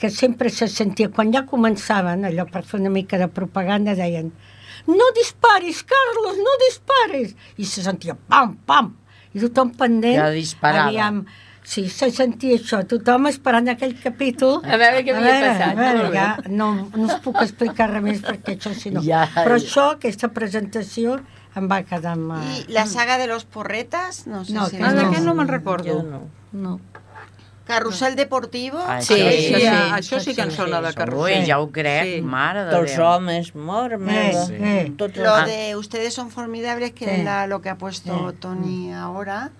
[0.00, 4.32] que sempre se sentia, quan ja començaven, allò per fer una mica de propaganda, deien
[4.88, 7.36] no disparis, Carlos, no disparis!
[7.60, 8.94] I se sentia pam, pam!
[9.34, 10.16] I tothom pendent...
[10.16, 10.88] Ja disparava.
[10.88, 11.20] Aviam,
[11.62, 14.56] sí, se sentia això, tothom esperant aquell capítol.
[14.64, 15.76] A veure què havia veure, passat.
[15.76, 19.04] A veure, ja no, no us puc explicar res més perquè això si no.
[19.06, 19.60] Ja, Però ja.
[19.62, 21.20] això, aquesta presentació,
[21.60, 22.32] em va quedar amb...
[22.40, 24.78] Y la saga de los porretas, no sé No, si...
[24.80, 24.90] no.
[24.96, 26.02] d'aquest no me'n recordo.
[26.02, 26.24] no.
[26.52, 26.80] No.
[27.70, 28.78] Carrusel Deportivo.
[28.86, 29.66] Ah, Sí, sí, sí.
[29.98, 31.46] això sí que em sona de Ui, carrusel.
[31.46, 32.20] ja ho crec, Sí.
[32.22, 33.06] mare de Déu.
[33.06, 33.94] homes, mort.
[34.48, 34.54] Sí.
[34.58, 34.92] Eh.
[34.96, 37.22] Tots Lo de ustedes son formidables, que Sí.
[37.22, 39.50] la- lo que ha puesto Tony ahora,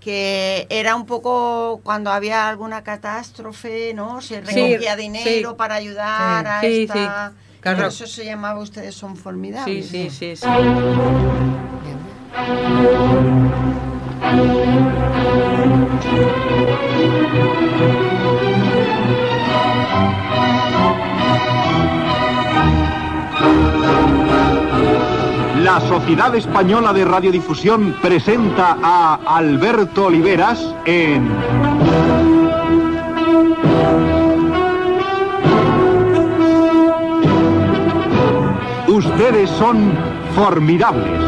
[0.00, 4.22] que era un poco cuando había alguna catástrofe, ¿no?
[4.22, 5.56] Se recogía dinero sí.
[5.58, 6.94] para ayudar a Sí, esta...
[7.30, 7.36] sí.
[7.60, 7.76] Claro.
[7.76, 9.86] Por eso se llamaba Ustedes son Sí, formidables.
[9.86, 10.46] sí, sí, sí.
[25.62, 31.28] La Sociedad Española de Radiodifusión presenta a Alberto Oliveras en
[38.88, 39.92] Ustedes son
[40.34, 41.20] formidables.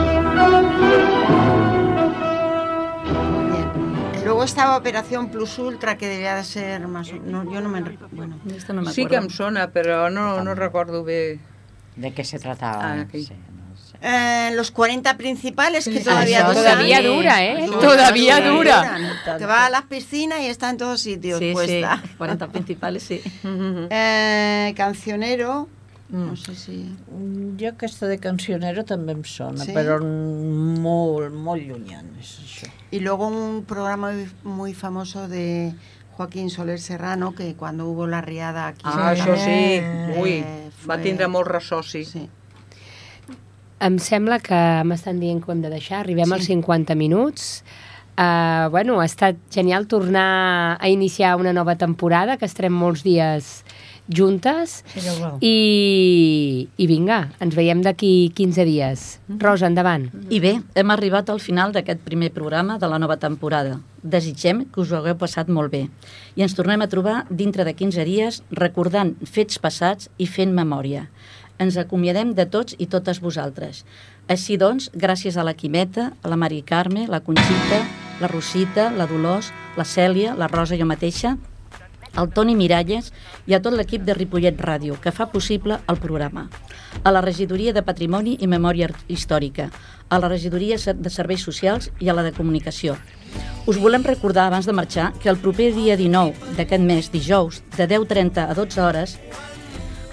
[4.32, 7.12] Luego estaba Operación Plus Ultra, que debía de ser más...
[7.12, 7.82] o- No, yo no me...
[7.82, 11.38] rec- Bueno, Esto no me Sí que em sona, però no, no recordo bé.
[11.96, 12.80] ¿De qué se trataba?
[12.92, 13.34] Ah, no sé.
[14.00, 16.64] Eh, los 40 principales que Sí, todavía eso duran.
[16.64, 17.66] Todavía dura, ¿eh?
[17.68, 18.76] Sí, Todavía sí, dura.
[18.78, 19.38] duran.
[19.38, 22.02] Te vas a las piscinas y está en todos sitios Sí, sí, puesta.
[22.16, 23.20] 40 principales, sí.
[23.90, 25.68] Eh, cancionero,
[26.12, 26.74] no sé si...
[27.58, 29.72] Jo aquesta de cancionero també em sona, Sí?
[29.72, 32.68] però molt, molt llunyant és això.
[32.90, 34.12] Y luego un programa
[34.44, 35.72] muy, famoso de
[36.16, 38.82] Joaquín Soler Serrano, que cuando hubo la riada aquí...
[38.84, 39.80] Ah, això sí.
[39.80, 40.40] Eh, Ui,
[40.88, 42.04] va fue- tindre molt ressò, sí.
[42.04, 42.28] Sí.
[43.82, 46.00] Em sembla que m'estan dient que ho hem de deixar.
[46.04, 46.32] Arribem Sí.
[46.34, 47.64] als 50 minuts.
[48.12, 53.61] Uh, bueno, ha estat genial tornar a iniciar una nova temporada, que estarem molts dies
[54.08, 54.82] juntes.
[54.94, 55.00] Sí.
[55.40, 59.06] I, I vinga, ens veiem d'aquí 15 dies.
[59.40, 60.08] Rosa, endavant.
[60.30, 63.78] I bé, hem arribat al final d'aquest primer programa de la nova temporada.
[64.02, 65.86] Desitgem que us ho hagueu passat molt bé.
[66.34, 71.06] I ens tornem a trobar dintre de 15 dies recordant fets passats i fent memòria.
[71.62, 73.84] Ens acomiadem de tots i totes vosaltres.
[74.30, 77.82] Així doncs, gràcies a la Quimeta, a la Mari Carme, la Conxita,
[78.20, 81.36] la Rosita, la Dolors, la Cèlia, la Rosa i jo mateixa,
[82.14, 83.12] al Toni Miralles
[83.46, 86.48] i a tot l'equip de Ripollet Ràdio, que fa possible el programa.
[87.02, 89.70] A la Regidoria de Patrimoni i Memòria Històrica,
[90.08, 92.96] a la Regidoria de Serveis Socials i a la de Comunicació.
[93.66, 97.88] Us volem recordar, abans de marxar, que el proper dia 19 d'aquest mes, dijous, de
[97.88, 99.18] 10.30 a 12 hores,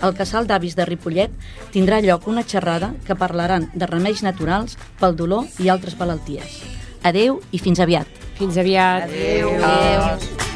[0.02, 1.34] al Casal d'Avis de Ripollet
[1.74, 6.62] tindrà lloc una xerrada que parlaran de remeis naturals pel dolor i altres malalties.
[7.04, 8.08] Adeu i fins aviat.
[8.39, 9.10] Fins aviat.
[9.10, 9.52] Adeu.
[9.60, 10.49] One move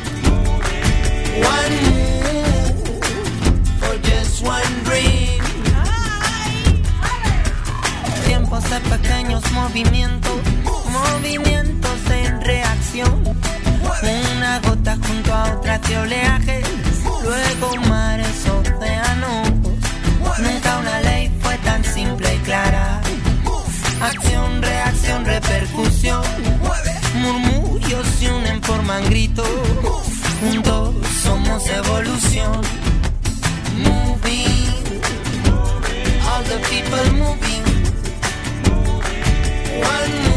[25.25, 26.21] repercusión.
[27.15, 30.12] Murmullos y un forman gritos.
[30.43, 32.61] Somos evolución.
[33.77, 35.01] Moving,
[36.27, 37.63] all the people moving.
[39.79, 40.32] One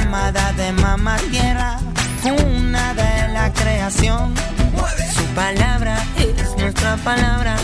[0.00, 1.78] llamada de mamá tierra,
[2.24, 4.34] una de la creación.
[5.14, 7.56] Su palabra es nuestra palabra,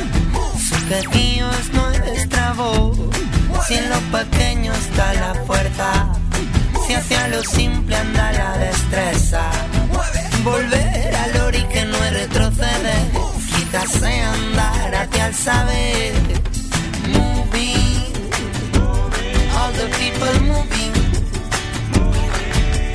[0.69, 2.99] su quejío es nuestra voz.
[3.67, 6.09] Si en lo pequeño está la fuerza,
[6.87, 9.51] si hacia lo simple anda la destreza.
[10.43, 13.05] Volver al ori que no es retroceder,
[13.55, 16.15] quizás sea andar hacia el saber.
[17.15, 18.13] Moving,
[19.57, 20.83] all the people moving.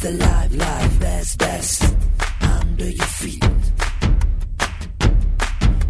[0.00, 1.94] the life, life, best, best.
[2.40, 3.44] Under your feet.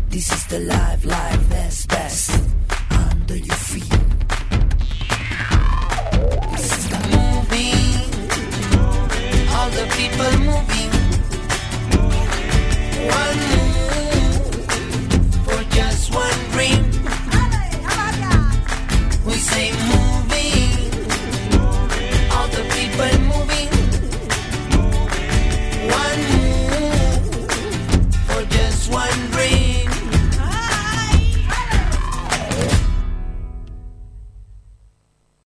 [0.09, 0.90] This is the life.